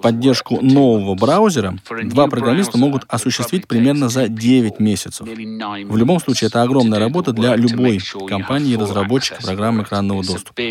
Поддержку 0.00 0.60
нового 0.62 1.14
браузера 1.16 1.76
два 2.04 2.28
программиста 2.28 2.78
могут 2.78 3.04
осуществить 3.08 3.66
примерно 3.66 4.08
за 4.08 4.28
9 4.28 4.78
месяцев. 4.78 5.26
В 5.26 5.96
любом 5.96 6.20
случае, 6.20 6.48
это 6.48 6.62
огромная 6.62 7.00
работа 7.00 7.32
для 7.32 7.56
любой 7.56 8.00
компании 8.28 8.74
и 8.74 8.76
разработчика 8.76 9.42
программы 9.42 9.82
экранного 9.82 10.22
доступа. 10.22 10.62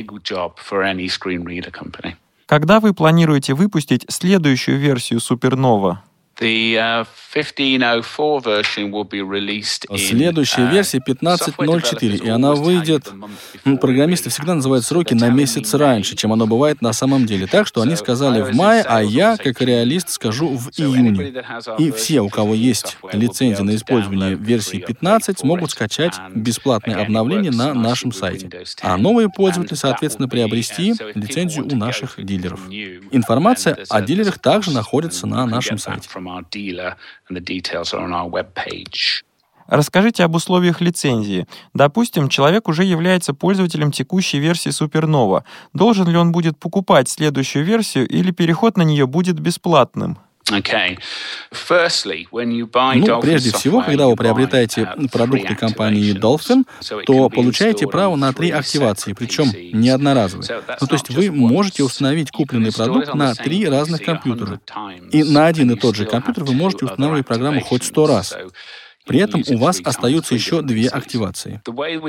Когда 2.45 2.79
вы 2.79 2.93
планируете 2.93 3.53
выпустить 3.53 4.05
следующую 4.07 4.79
версию 4.79 5.19
Supernova? 5.19 5.97
Uh, 6.37 7.05
Следующая 9.97 10.61
uh, 10.61 10.71
версия 10.71 10.99
15.04, 10.99 12.25
и 12.25 12.29
она 12.29 12.53
выйдет... 12.53 13.09
Программисты 13.79 14.29
всегда 14.29 14.55
называют 14.55 14.83
сроки 14.83 15.13
на 15.13 15.29
месяц 15.29 15.73
раньше, 15.73 16.15
чем 16.15 16.33
оно 16.33 16.45
бывает 16.45 16.81
на 16.81 16.91
самом 16.91 17.25
деле. 17.25 17.47
Так 17.47 17.67
что 17.67 17.81
они 17.81 17.95
сказали 17.95 18.41
в 18.41 18.53
мае, 18.53 18.83
а 18.85 19.01
я, 19.01 19.37
как 19.37 19.61
реалист, 19.61 20.09
скажу 20.09 20.49
в 20.57 20.69
июне. 20.77 21.41
И 21.79 21.91
все, 21.91 22.19
у 22.19 22.29
кого 22.29 22.53
есть 22.53 22.97
лицензия 23.13 23.63
на 23.63 23.75
использование 23.75 24.35
версии 24.35 24.77
15, 24.77 25.39
смогут 25.39 25.71
скачать 25.71 26.15
бесплатное 26.33 27.01
обновление 27.01 27.51
на 27.51 27.73
нашем 27.73 28.11
сайте. 28.11 28.49
А 28.81 28.97
новые 28.97 29.29
пользователи, 29.29 29.75
соответственно, 29.75 30.27
приобрести 30.27 30.93
лицензию 31.15 31.65
у 31.65 31.75
наших 31.75 32.23
дилеров. 32.23 32.59
Информация 33.11 33.77
о 33.89 34.01
дилерах 34.01 34.39
также 34.39 34.71
находится 34.71 35.27
на 35.27 35.45
нашем 35.45 35.77
сайте 35.77 36.09
Расскажите 39.67 40.23
об 40.23 40.35
условиях 40.35 40.79
лицензии. 40.79 41.47
Допустим, 41.73 42.29
человек 42.29 42.67
уже 42.67 42.83
является 42.83 43.33
пользователем 43.33 43.91
текущей 43.91 44.37
версии 44.37 44.69
Supernova. 44.69 45.43
Должен 45.73 46.07
ли 46.07 46.17
он 46.17 46.31
будет 46.31 46.59
покупать 46.59 47.09
следующую 47.09 47.65
версию 47.65 48.07
или 48.07 48.31
переход 48.31 48.77
на 48.77 48.83
нее 48.83 49.07
будет 49.07 49.39
бесплатным? 49.39 50.19
Ну, 52.99 53.21
прежде 53.21 53.51
всего, 53.51 53.81
когда 53.81 54.05
вы 54.07 54.15
приобретаете 54.15 54.87
продукты 55.11 55.55
компании 55.55 56.13
Dolphin, 56.13 56.65
то 57.05 57.29
получаете 57.29 57.87
право 57.87 58.15
на 58.15 58.31
три 58.31 58.51
активации, 58.51 59.13
причем 59.13 59.45
не 59.73 59.89
одноразовые. 59.89 60.47
Ну, 60.81 60.87
то 60.87 60.93
есть 60.93 61.09
вы 61.09 61.31
можете 61.31 61.83
установить 61.83 62.29
купленный 62.31 62.71
продукт 62.71 63.13
на 63.15 63.33
три 63.33 63.67
разных 63.67 64.03
компьютера. 64.03 64.59
И 65.11 65.23
на 65.23 65.47
один 65.47 65.71
и 65.71 65.75
тот 65.75 65.95
же 65.95 66.05
компьютер 66.05 66.43
вы 66.43 66.53
можете 66.53 66.85
устанавливать 66.85 67.25
программу 67.25 67.61
хоть 67.61 67.83
сто 67.83 68.05
раз. 68.05 68.35
При 69.07 69.19
этом 69.19 69.43
у 69.47 69.57
вас 69.57 69.81
остаются 69.83 70.33
еще 70.33 70.61
две 70.63 70.87
активации. 70.87 71.61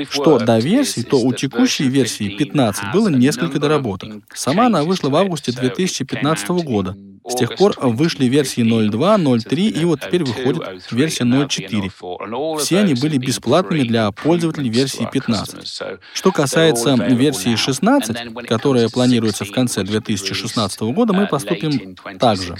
Что 0.09 0.39
до 0.39 0.57
версии, 0.59 1.01
то 1.01 1.17
у 1.19 1.31
текущей 1.33 1.87
версии 1.89 2.35
15 2.37 2.91
было 2.91 3.09
несколько 3.09 3.59
доработок. 3.59 4.09
Сама 4.33 4.65
она 4.67 4.83
вышла 4.83 5.09
в 5.09 5.15
августе 5.15 5.51
2015 5.51 6.49
года. 6.49 6.95
С 7.29 7.35
тех 7.35 7.55
пор 7.55 7.75
вышли 7.77 8.25
версии 8.25 8.63
0.2, 8.63 8.91
0.3 8.91 9.55
и 9.69 9.85
вот 9.85 10.01
теперь 10.01 10.23
выходит 10.23 10.63
версия 10.91 11.23
0.4. 11.23 12.59
Все 12.59 12.79
они 12.79 12.93
были 12.93 13.17
бесплатными 13.17 13.83
для 13.83 14.11
пользователей 14.11 14.69
версии 14.69 15.07
15. 15.11 15.99
Что 16.13 16.31
касается 16.31 16.95
версии 16.95 17.55
16, 17.55 18.47
которая 18.47 18.89
планируется 18.89 19.45
в 19.45 19.51
конце 19.51 19.83
2016 19.83 20.81
года, 20.81 21.13
мы 21.13 21.27
поступим 21.27 21.95
так 22.19 22.41
же. 22.41 22.55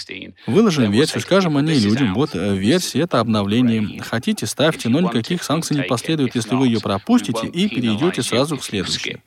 Выложим 0.46 0.92
версию, 0.92 1.22
скажем 1.22 1.58
о 1.58 1.62
ней 1.62 1.80
людям, 1.80 2.14
вот 2.14 2.32
э, 2.34 2.56
версия— 2.56 3.02
это 3.02 3.20
обновление. 3.20 4.02
Хотите, 4.02 4.46
ставьте, 4.46 4.90
но 4.90 5.00
никаких 5.00 5.44
санкций 5.44 5.76
не 5.78 5.84
последует, 5.84 6.36
если 6.36 6.56
вы 6.56 6.68
ее 6.68 6.80
пропустите 6.80 7.48
и 7.48 7.68
перейдете 7.70 8.22
сразу 8.24 8.58
к 8.58 8.64
следующей. 8.64 9.22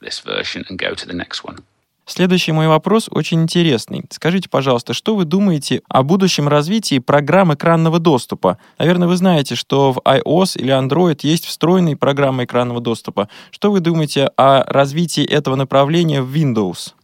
Следующий 2.11 2.51
мой 2.51 2.67
вопрос 2.67 3.09
очень 3.09 3.41
интересный. 3.41 4.03
Скажите, 4.11 4.49
пожалуйста, 4.49 4.95
что 4.95 5.15
вы 5.15 5.25
думаете 5.25 5.83
о 5.89 6.03
будущем 6.03 6.49
развитии 6.49 6.99
программ 6.99 7.55
экранного 7.55 8.01
доступа? 8.01 8.59
Наверное, 8.81 9.07
вы 9.07 9.17
знаете, 9.17 9.55
что 9.55 9.93
в 9.93 9.99
iOS 9.99 10.59
или 10.59 10.77
Android 10.77 11.21
есть 11.23 11.45
встроенные 11.47 11.97
программы 11.97 12.47
экранного 12.47 12.81
доступа. 12.81 13.29
Что 13.53 13.71
вы 13.71 13.79
думаете 13.79 14.29
о 14.37 14.65
развитии 14.65 15.25
этого 15.25 15.55
направления 15.55 16.21
в 16.21 16.35
Windows? 16.35 16.95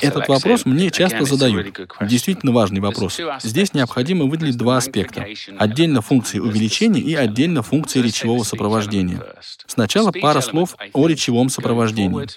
Этот 0.00 0.28
вопрос 0.28 0.66
мне 0.66 0.90
часто 0.90 1.24
задают. 1.24 1.66
Действительно 2.02 2.52
важный 2.52 2.80
вопрос. 2.80 3.18
Здесь 3.42 3.72
необходимо 3.72 4.26
выделить 4.26 4.56
два 4.56 4.76
аспекта. 4.76 5.26
Отдельно 5.58 6.02
функции 6.02 6.38
увеличения 6.38 7.00
и 7.00 7.14
отдельно 7.14 7.62
функции 7.62 8.00
речевого 8.00 8.42
сопровождения. 8.42 9.22
Сначала 9.66 10.12
пара 10.12 10.42
слов 10.42 10.76
о 10.92 11.08
речевом 11.08 11.48
сопровождении. 11.48 12.28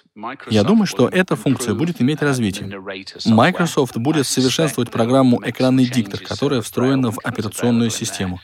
Я 0.50 0.64
думаю, 0.64 0.88
что 0.88 1.10
эта 1.10 1.36
функция 1.36 1.74
будет 1.74 2.02
иметь 2.02 2.22
развитие. 2.22 2.82
Microsoft 3.26 3.98
будет 3.98 4.26
совершенствовать 4.26 4.90
программу 4.90 5.42
«Экранный 5.44 5.86
диктор», 5.86 6.22
которая 6.22 6.62
встроена 6.62 7.12
в 7.12 7.20
операционную 7.24 7.90
систему. 7.90 8.40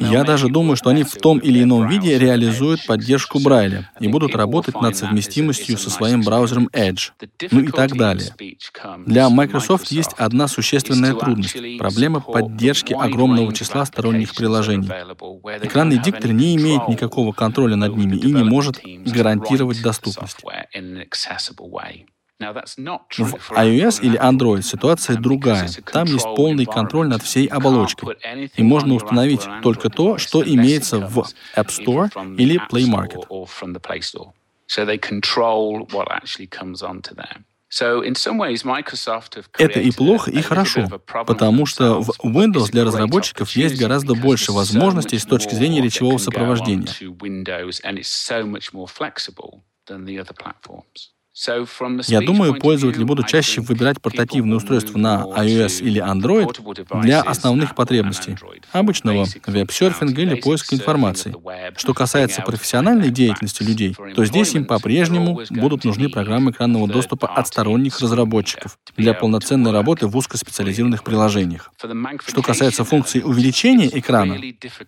Я 0.00 0.24
даже 0.24 0.48
думаю, 0.48 0.76
что 0.76 0.90
они 0.90 1.02
в 1.02 1.14
том 1.14 1.38
или 1.38 1.62
ином 1.62 1.88
виде 1.88 2.18
реализуют 2.18 2.86
поддержку 2.86 3.38
Брайля 3.38 3.90
и 4.00 4.08
будут 4.08 4.34
работать 4.34 4.80
над 4.80 4.96
совместимостью 4.96 5.78
со 5.78 5.90
своим 5.90 6.22
браузером 6.22 6.68
Edge, 6.72 7.12
ну 7.50 7.60
и 7.60 7.68
так 7.68 7.96
далее. 7.96 8.34
Для 9.06 9.30
Microsoft 9.30 9.90
есть 9.90 10.12
одна 10.18 10.48
существенная 10.48 11.14
трудность— 11.14 11.56
проблема 11.78 12.20
поддержки 12.20 12.92
огромного 12.92 13.52
числа 13.54 13.86
сторонних 13.86 14.34
приложений. 14.34 14.90
Экранный 15.62 15.98
диктор 15.98 16.32
не 16.32 16.56
имеет 16.56 16.88
никакого 16.88 17.32
контроля 17.32 17.76
над 17.76 17.96
ними 17.96 18.16
и 18.16 18.32
не 18.32 18.44
может 18.44 18.80
гарантировать 18.84 19.82
доступность. 19.82 20.38
В 23.18 23.52
iOS 23.52 24.02
или 24.02 24.18
Android 24.18 24.62
ситуация 24.62 25.16
другая. 25.16 25.68
Там 25.92 26.06
есть 26.06 26.26
полный 26.36 26.66
контроль 26.66 27.08
над 27.08 27.22
всей 27.22 27.46
оболочкой. 27.46 28.16
И 28.56 28.62
можно 28.62 28.94
установить 28.94 29.46
только 29.62 29.90
то, 29.90 30.18
что 30.18 30.42
имеется 30.42 30.98
в 30.98 31.26
App 31.56 31.68
Store 31.68 32.10
или 32.36 32.60
Play 32.68 32.86
Market. 32.86 33.24
Это 39.58 39.80
и 39.80 39.90
плохо, 39.92 40.30
и 40.30 40.42
хорошо, 40.42 40.86
потому 41.26 41.64
что 41.64 42.02
в 42.02 42.10
Windows 42.22 42.70
для 42.70 42.84
разработчиков 42.84 43.50
есть 43.52 43.78
гораздо 43.78 44.14
больше 44.14 44.52
возможностей 44.52 45.18
с 45.18 45.24
точки 45.24 45.54
зрения 45.54 45.80
речевого 45.80 46.18
сопровождения. 46.18 46.88
Я 51.34 52.20
думаю, 52.20 52.54
пользователи 52.54 53.04
будут 53.04 53.26
чаще 53.26 53.62
выбирать 53.62 54.02
портативные 54.02 54.56
устройства 54.56 54.98
на 54.98 55.22
iOS 55.22 55.82
или 55.82 56.02
Android 56.02 57.00
для 57.00 57.22
основных 57.22 57.74
потребностей, 57.74 58.36
обычного 58.70 59.26
веб-серфинга 59.46 60.20
или 60.20 60.34
поиска 60.34 60.74
информации. 60.74 61.34
Что 61.76 61.94
касается 61.94 62.42
профессиональной 62.42 63.10
деятельности 63.10 63.62
людей, 63.62 63.96
то 64.14 64.26
здесь 64.26 64.54
им 64.54 64.66
по-прежнему 64.66 65.40
будут 65.48 65.84
нужны 65.84 66.10
программы 66.10 66.50
экранного 66.50 66.86
доступа 66.86 67.28
от 67.28 67.48
сторонних 67.48 67.98
разработчиков 68.00 68.78
для 68.98 69.14
полноценной 69.14 69.70
работы 69.70 70.08
в 70.08 70.16
узкоспециализированных 70.16 71.02
приложениях. 71.02 71.72
Что 72.26 72.42
касается 72.42 72.84
функции 72.84 73.22
увеличения 73.22 73.88
экрана, 73.88 74.38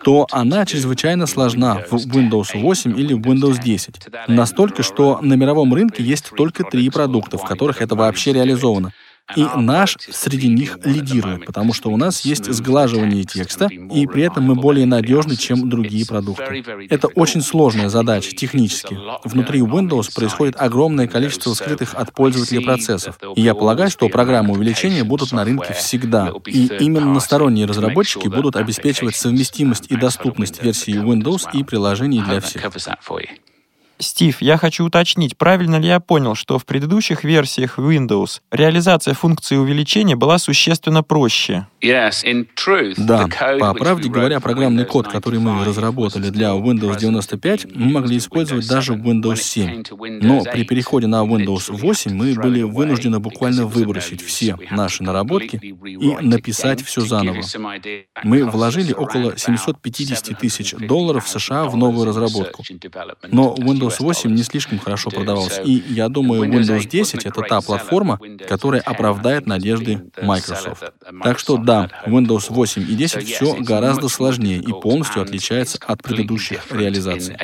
то 0.02 0.26
она 0.30 0.66
чрезвычайно 0.66 1.26
сложна 1.26 1.82
в 1.90 1.94
Windows 1.94 2.48
8 2.54 3.00
или 3.00 3.14
в 3.14 3.20
Windows 3.20 3.62
10. 3.62 4.08
Настолько, 4.28 4.82
что 4.82 5.20
на 5.22 5.34
мировом 5.34 5.72
рынке 5.72 6.02
есть 6.02 6.33
только 6.36 6.64
три 6.64 6.90
продукта, 6.90 7.38
в 7.38 7.44
которых 7.44 7.82
это 7.82 7.94
вообще 7.94 8.32
реализовано. 8.32 8.92
И 9.36 9.46
наш 9.56 9.96
среди 10.10 10.48
них 10.48 10.78
лидирует, 10.84 11.46
потому 11.46 11.72
что 11.72 11.88
у 11.88 11.96
нас 11.96 12.20
есть 12.26 12.44
сглаживание 12.52 13.24
текста, 13.24 13.66
и 13.66 14.06
при 14.06 14.22
этом 14.22 14.44
мы 14.44 14.54
более 14.54 14.84
надежны, 14.84 15.34
чем 15.36 15.68
другие 15.68 16.06
продукты. 16.06 16.62
Это 16.90 17.08
очень 17.08 17.40
сложная 17.40 17.88
задача 17.88 18.36
технически. 18.36 18.98
Внутри 19.24 19.60
Windows 19.60 20.14
происходит 20.14 20.56
огромное 20.58 21.08
количество 21.08 21.54
скрытых 21.54 21.94
от 21.94 22.12
пользователя 22.12 22.60
процессов. 22.60 23.18
И 23.34 23.40
я 23.40 23.54
полагаю, 23.54 23.90
что 23.90 24.08
программы 24.10 24.52
увеличения 24.52 25.04
будут 25.04 25.32
на 25.32 25.44
рынке 25.44 25.72
всегда. 25.72 26.30
И 26.46 26.66
именно 26.80 27.18
сторонние 27.18 27.66
разработчики 27.66 28.28
будут 28.28 28.56
обеспечивать 28.56 29.16
совместимость 29.16 29.86
и 29.90 29.96
доступность 29.96 30.62
версии 30.62 30.94
Windows 30.94 31.48
и 31.54 31.64
приложений 31.64 32.24
для 32.28 32.40
всех. 32.40 32.62
Стив, 33.98 34.42
я 34.42 34.56
хочу 34.56 34.84
уточнить, 34.84 35.36
правильно 35.36 35.76
ли 35.76 35.86
я 35.86 36.00
понял, 36.00 36.34
что 36.34 36.58
в 36.58 36.66
предыдущих 36.66 37.24
версиях 37.24 37.78
Windows 37.78 38.40
реализация 38.50 39.14
функции 39.14 39.56
увеличения 39.56 40.16
была 40.16 40.38
существенно 40.38 41.02
проще? 41.02 41.66
Да, 42.98 43.28
по 43.58 43.74
правде 43.74 44.08
говоря, 44.08 44.40
программный 44.40 44.84
код, 44.84 45.08
который 45.08 45.38
мы 45.38 45.64
разработали 45.64 46.30
для 46.30 46.48
Windows 46.50 46.98
95, 46.98 47.74
мы 47.74 47.92
могли 47.92 48.18
использовать 48.18 48.66
даже 48.68 48.94
в 48.94 49.06
Windows 49.06 49.36
7. 49.36 49.84
Но 50.20 50.42
при 50.42 50.64
переходе 50.64 51.06
на 51.06 51.24
Windows 51.24 51.70
8 51.70 52.12
мы 52.12 52.34
были 52.34 52.62
вынуждены 52.62 53.20
буквально 53.20 53.66
выбросить 53.66 54.22
все 54.22 54.56
наши 54.70 55.02
наработки 55.02 55.56
и 55.56 56.16
написать 56.20 56.82
все 56.82 57.02
заново. 57.02 57.42
Мы 58.22 58.44
вложили 58.44 58.92
около 58.92 59.36
750 59.36 60.38
тысяч 60.38 60.74
долларов 60.74 61.28
США 61.28 61.66
в 61.66 61.76
новую 61.76 62.06
разработку. 62.06 62.64
Но 63.30 63.54
Windows 63.56 63.84
Windows 63.84 63.96
8 63.98 64.34
не 64.34 64.42
слишком 64.42 64.78
хорошо 64.78 65.10
продавался. 65.10 65.62
И 65.62 65.82
я 65.92 66.08
думаю, 66.08 66.44
Windows 66.44 66.86
10— 66.86 67.24
это 67.26 67.42
та 67.42 67.60
платформа, 67.60 68.18
которая 68.48 68.80
оправдает 68.80 69.46
надежды 69.46 70.04
Microsoft. 70.20 70.84
Так 71.22 71.38
что 71.38 71.56
да, 71.56 71.73
Windows 72.06 72.46
8 72.48 72.82
и 72.82 72.94
10 72.94 73.24
все 73.34 73.54
гораздо 73.60 74.08
сложнее 74.08 74.58
и 74.58 74.72
полностью 74.72 75.22
отличается 75.22 75.78
от 75.86 76.02
предыдущих 76.02 76.70
реализаций. 76.72 77.36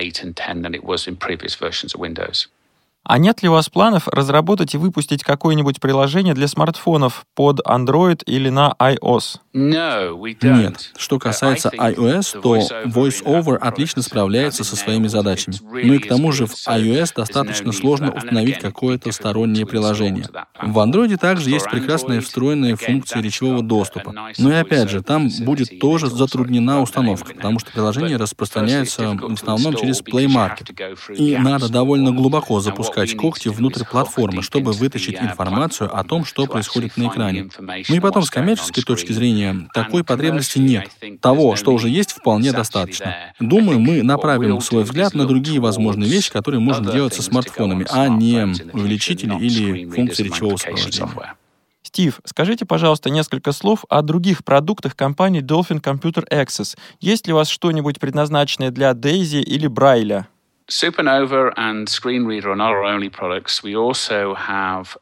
А 3.03 3.17
нет 3.19 3.43
ли 3.43 3.49
у 3.49 3.53
вас 3.53 3.71
планов 3.71 4.09
разработать 4.09 4.75
и 4.75 4.79
выпустить 4.79 5.25
какое-нибудь 5.25 5.81
приложение 5.81 6.35
для 6.35 6.47
смартфонов 6.47 7.25
под 7.35 7.61
Android 7.67 8.23
или 8.27 8.51
на 8.51 8.75
iOS? 8.79 9.39
Нет. 9.55 10.93
Что 10.97 11.19
касается 11.19 11.71
iOS, 11.71 12.41
то 12.41 12.57
VoiceOver 12.57 13.57
отлично 13.57 14.03
справляется 14.03 14.65
со 14.65 14.77
своими 14.77 15.07
задачами. 15.07 15.57
Ну 15.63 15.95
и 15.95 15.99
к 15.99 16.09
тому 16.09 16.31
же 16.31 16.45
в 16.47 16.53
iOS 16.69 17.15
достаточно 17.17 17.73
сложно 17.73 18.13
установить 18.13 18.59
какое-то 18.59 19.11
стороннее 19.13 19.65
приложение. 19.65 20.27
В 20.61 20.79
Android 20.79 21.17
также 21.17 21.49
есть 21.51 21.71
прекрасная 21.71 22.21
встроенная 22.21 22.77
функция 22.77 23.23
речевого 23.23 23.63
доступа. 23.63 24.15
Но 24.37 24.53
и 24.53 24.57
опять 24.57 24.91
же, 24.91 25.03
там 25.03 25.31
будет 25.41 25.81
тоже 25.81 26.09
затруднена 26.09 26.83
установка, 26.83 27.33
потому 27.35 27.59
что 27.61 27.73
приложение 27.73 28.19
распространяется 28.19 29.17
в 29.19 29.33
основном 29.33 29.75
через 29.75 30.03
Play 30.03 30.27
Market. 30.27 31.17
И 31.17 31.37
надо 31.39 31.71
довольно 31.71 32.13
глубоко 32.13 32.61
запускать 32.61 32.89
запускать 32.90 33.16
когти 33.16 33.48
внутрь 33.48 33.85
платформы, 33.85 34.42
чтобы 34.42 34.72
вытащить 34.72 35.16
информацию 35.20 35.96
о 35.96 36.05
том, 36.05 36.24
что 36.24 36.46
происходит 36.46 36.96
на 36.96 37.09
экране. 37.09 37.48
Ну 37.88 37.94
и 37.94 38.00
потом, 38.00 38.22
с 38.22 38.31
коммерческой 38.31 38.83
точки 38.83 39.12
зрения, 39.12 39.68
такой 39.74 40.05
потребности 40.05 40.59
нет. 40.59 40.90
Того, 41.20 41.57
что 41.57 41.72
уже 41.72 41.88
есть, 41.88 42.12
вполне 42.12 42.53
достаточно. 42.53 43.14
Думаю, 43.38 43.81
мы 43.81 44.03
направим 44.03 44.61
свой 44.61 44.85
взгляд 44.85 45.14
на 45.14 45.26
другие 45.26 45.61
возможные 45.61 46.11
вещи, 46.11 46.33
которые 46.33 46.61
можно 46.61 46.92
делать 46.92 47.14
со 47.14 47.22
смартфонами, 47.22 47.87
а 47.90 48.09
не 48.09 48.55
увеличители 48.72 49.35
или 49.38 49.88
функции 49.88 50.24
речевого 50.24 50.57
сопровождения. 50.57 51.35
Стив, 51.83 52.20
скажите, 52.24 52.66
пожалуйста, 52.66 53.11
несколько 53.11 53.53
слов 53.53 53.85
о 53.88 54.03
других 54.03 54.44
продуктах 54.44 54.94
компании 54.94 55.42
Dolphin 55.42 55.83
Computer 55.83 56.29
Access. 56.31 56.76
Есть 57.00 57.26
ли 57.26 57.33
у 57.33 57.37
вас 57.37 57.48
что-нибудь 57.48 57.98
предназначенное 57.98 58.70
для 58.70 58.92
Daisy 58.92 59.40
или 59.40 59.66
Брайля? 59.66 60.29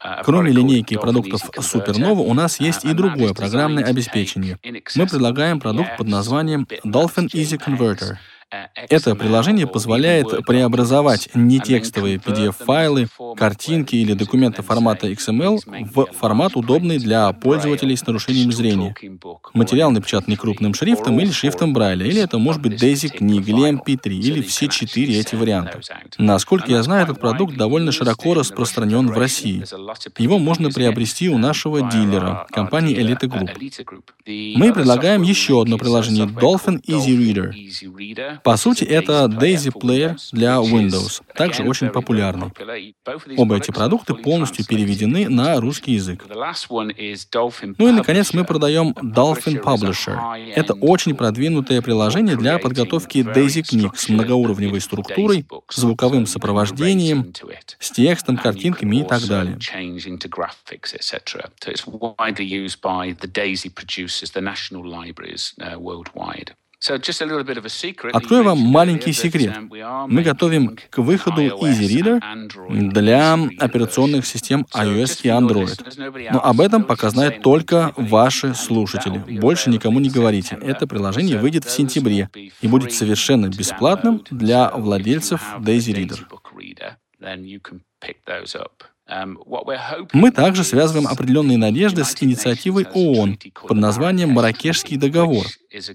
Uh, 0.03 0.23
Кроме 0.25 0.51
линейки 0.51 0.97
продуктов 0.97 1.43
Supernova, 1.59 2.21
у 2.21 2.35
нас 2.35 2.59
есть 2.59 2.85
и 2.85 2.93
другое 2.95 3.35
программное 3.35 3.85
обеспечение. 3.85 4.59
Мы 4.97 5.07
предлагаем 5.07 5.61
продукт 5.61 5.97
под 5.99 6.09
названием 6.09 6.67
Dolphin 6.85 7.29
Easy 7.35 7.59
Converter— 7.59 8.17
это 8.51 9.15
приложение 9.15 9.67
позволяет 9.67 10.45
преобразовать 10.47 11.29
нетекстовые 11.35 12.17
PDF-файлы, 12.17 13.09
картинки 13.37 13.97
или 13.97 14.15
документы 14.15 14.63
формата 14.63 15.11
XML 15.11 15.61
в 15.93 16.07
формат, 16.19 16.57
удобный 16.57 16.99
для 16.99 17.33
пользователей 17.33 17.97
с 17.97 18.07
нарушением 18.07 18.53
зрения. 18.53 18.95
Материал 19.53 19.91
напечатанный 19.91 20.37
крупным 20.37 20.75
шрифтом 20.75 21.21
или 21.21 21.31
шрифтом 21.31 21.73
Брайля, 21.73 22.07
или 22.07 22.23
это 22.23 22.39
может 22.39 22.63
быть 22.63 22.83
DAISY 22.83 23.09
книга 23.09 23.51
или 23.51 23.71
MP3, 23.71 24.09
или 24.09 24.43
все 24.43 24.69
четыре 24.69 25.19
эти 25.19 25.35
варианта. 25.35 25.81
Насколько 26.17 26.71
я 26.71 26.83
знаю, 26.83 27.05
этот 27.05 27.21
продукт 27.21 27.57
довольно 27.57 27.93
широко 27.93 28.35
распространен 28.35 29.09
в 29.09 29.19
России. 29.19 29.65
Его 30.19 30.39
можно 30.39 30.71
приобрести 30.71 31.29
у 31.29 31.39
нашего 31.39 31.83
дилера, 31.91 32.47
компании 32.51 32.97
Elite 32.97 33.29
Group. 33.29 33.51
Мы 34.57 34.73
предлагаем 34.73 35.23
еще 35.23 35.61
одно 35.61 35.79
приложение 35.79 36.27
Dolphin 36.27 36.81
Easy 36.87 37.17
Reader. 37.17 38.38
По 38.43 38.57
сути, 38.57 38.85
это 38.85 39.25
Daisy 39.25 39.73
Player 39.73 40.17
для 40.33 40.57
Windows, 40.57 41.23
также 41.35 41.63
очень 41.63 41.89
популярный. 41.89 42.53
Оба 43.37 43.57
эти 43.57 43.71
продукты 43.71 44.15
полностью 44.15 44.65
переведены 44.67 45.29
на 45.29 45.61
русский 45.61 45.93
язык. 45.93 46.25
Ну 46.29 47.89
и, 47.89 47.93
наконец, 47.93 48.33
мы 48.33 48.45
продаем 48.45 48.91
Dolphin 48.91 49.63
Publisher. 49.63 50.53
Это 50.55 50.75
очень 50.75 51.15
продвинутое 51.15 51.83
приложение 51.83 52.37
для 52.37 52.59
подготовки 52.59 53.19
Daisy 53.19 53.63
книг 53.63 53.97
с 53.97 54.09
многоуровневой 54.09 54.81
структурой, 54.81 55.47
звуковым 55.71 56.27
сопровождением, 56.27 57.33
с 57.79 57.91
текстом, 57.91 58.37
картинками 58.37 58.97
и 58.97 59.05
так 59.05 59.23
далее. 59.27 59.59
Открою 68.13 68.45
вам 68.45 68.59
маленький 68.59 69.13
секрет. 69.13 69.57
Мы 70.07 70.23
готовим 70.23 70.77
к 70.91 70.99
выходу 70.99 71.43
Easy 71.43 71.89
Reader 71.89 72.91
для 72.91 73.35
операционных 73.59 74.25
систем 74.27 74.65
iOS 74.73 75.21
и 75.25 75.29
Android. 75.29 76.31
Но 76.33 76.45
об 76.45 76.61
этом 76.61 76.85
пока 76.85 77.11
знают 77.11 77.43
только 77.43 77.93
ваши 77.97 78.55
слушатели. 78.55 79.19
Больше 79.41 79.71
никому 79.71 79.99
не 79.99 80.09
говорите. 80.09 80.57
Это 80.63 80.87
приложение 80.87 81.39
выйдет 81.39 81.65
в 81.65 81.71
сентябре 81.71 82.31
и 82.61 82.69
будет 82.69 82.93
совершенно 82.93 83.49
бесплатным 83.49 84.23
для 84.31 84.71
владельцев 84.71 85.43
Daisy 85.59 85.95
Reader. 85.95 86.21
Um, 89.09 89.39
Мы 90.13 90.31
также 90.31 90.65
связываем 90.65 91.07
определенные 91.07 91.57
надежды 91.57 92.05
с 92.05 92.15
инициативой 92.21 92.87
ООН 92.93 93.39
под 93.67 93.77
названием 93.79 94.31
«Маракешский 94.31 94.99
договор». 94.99 95.47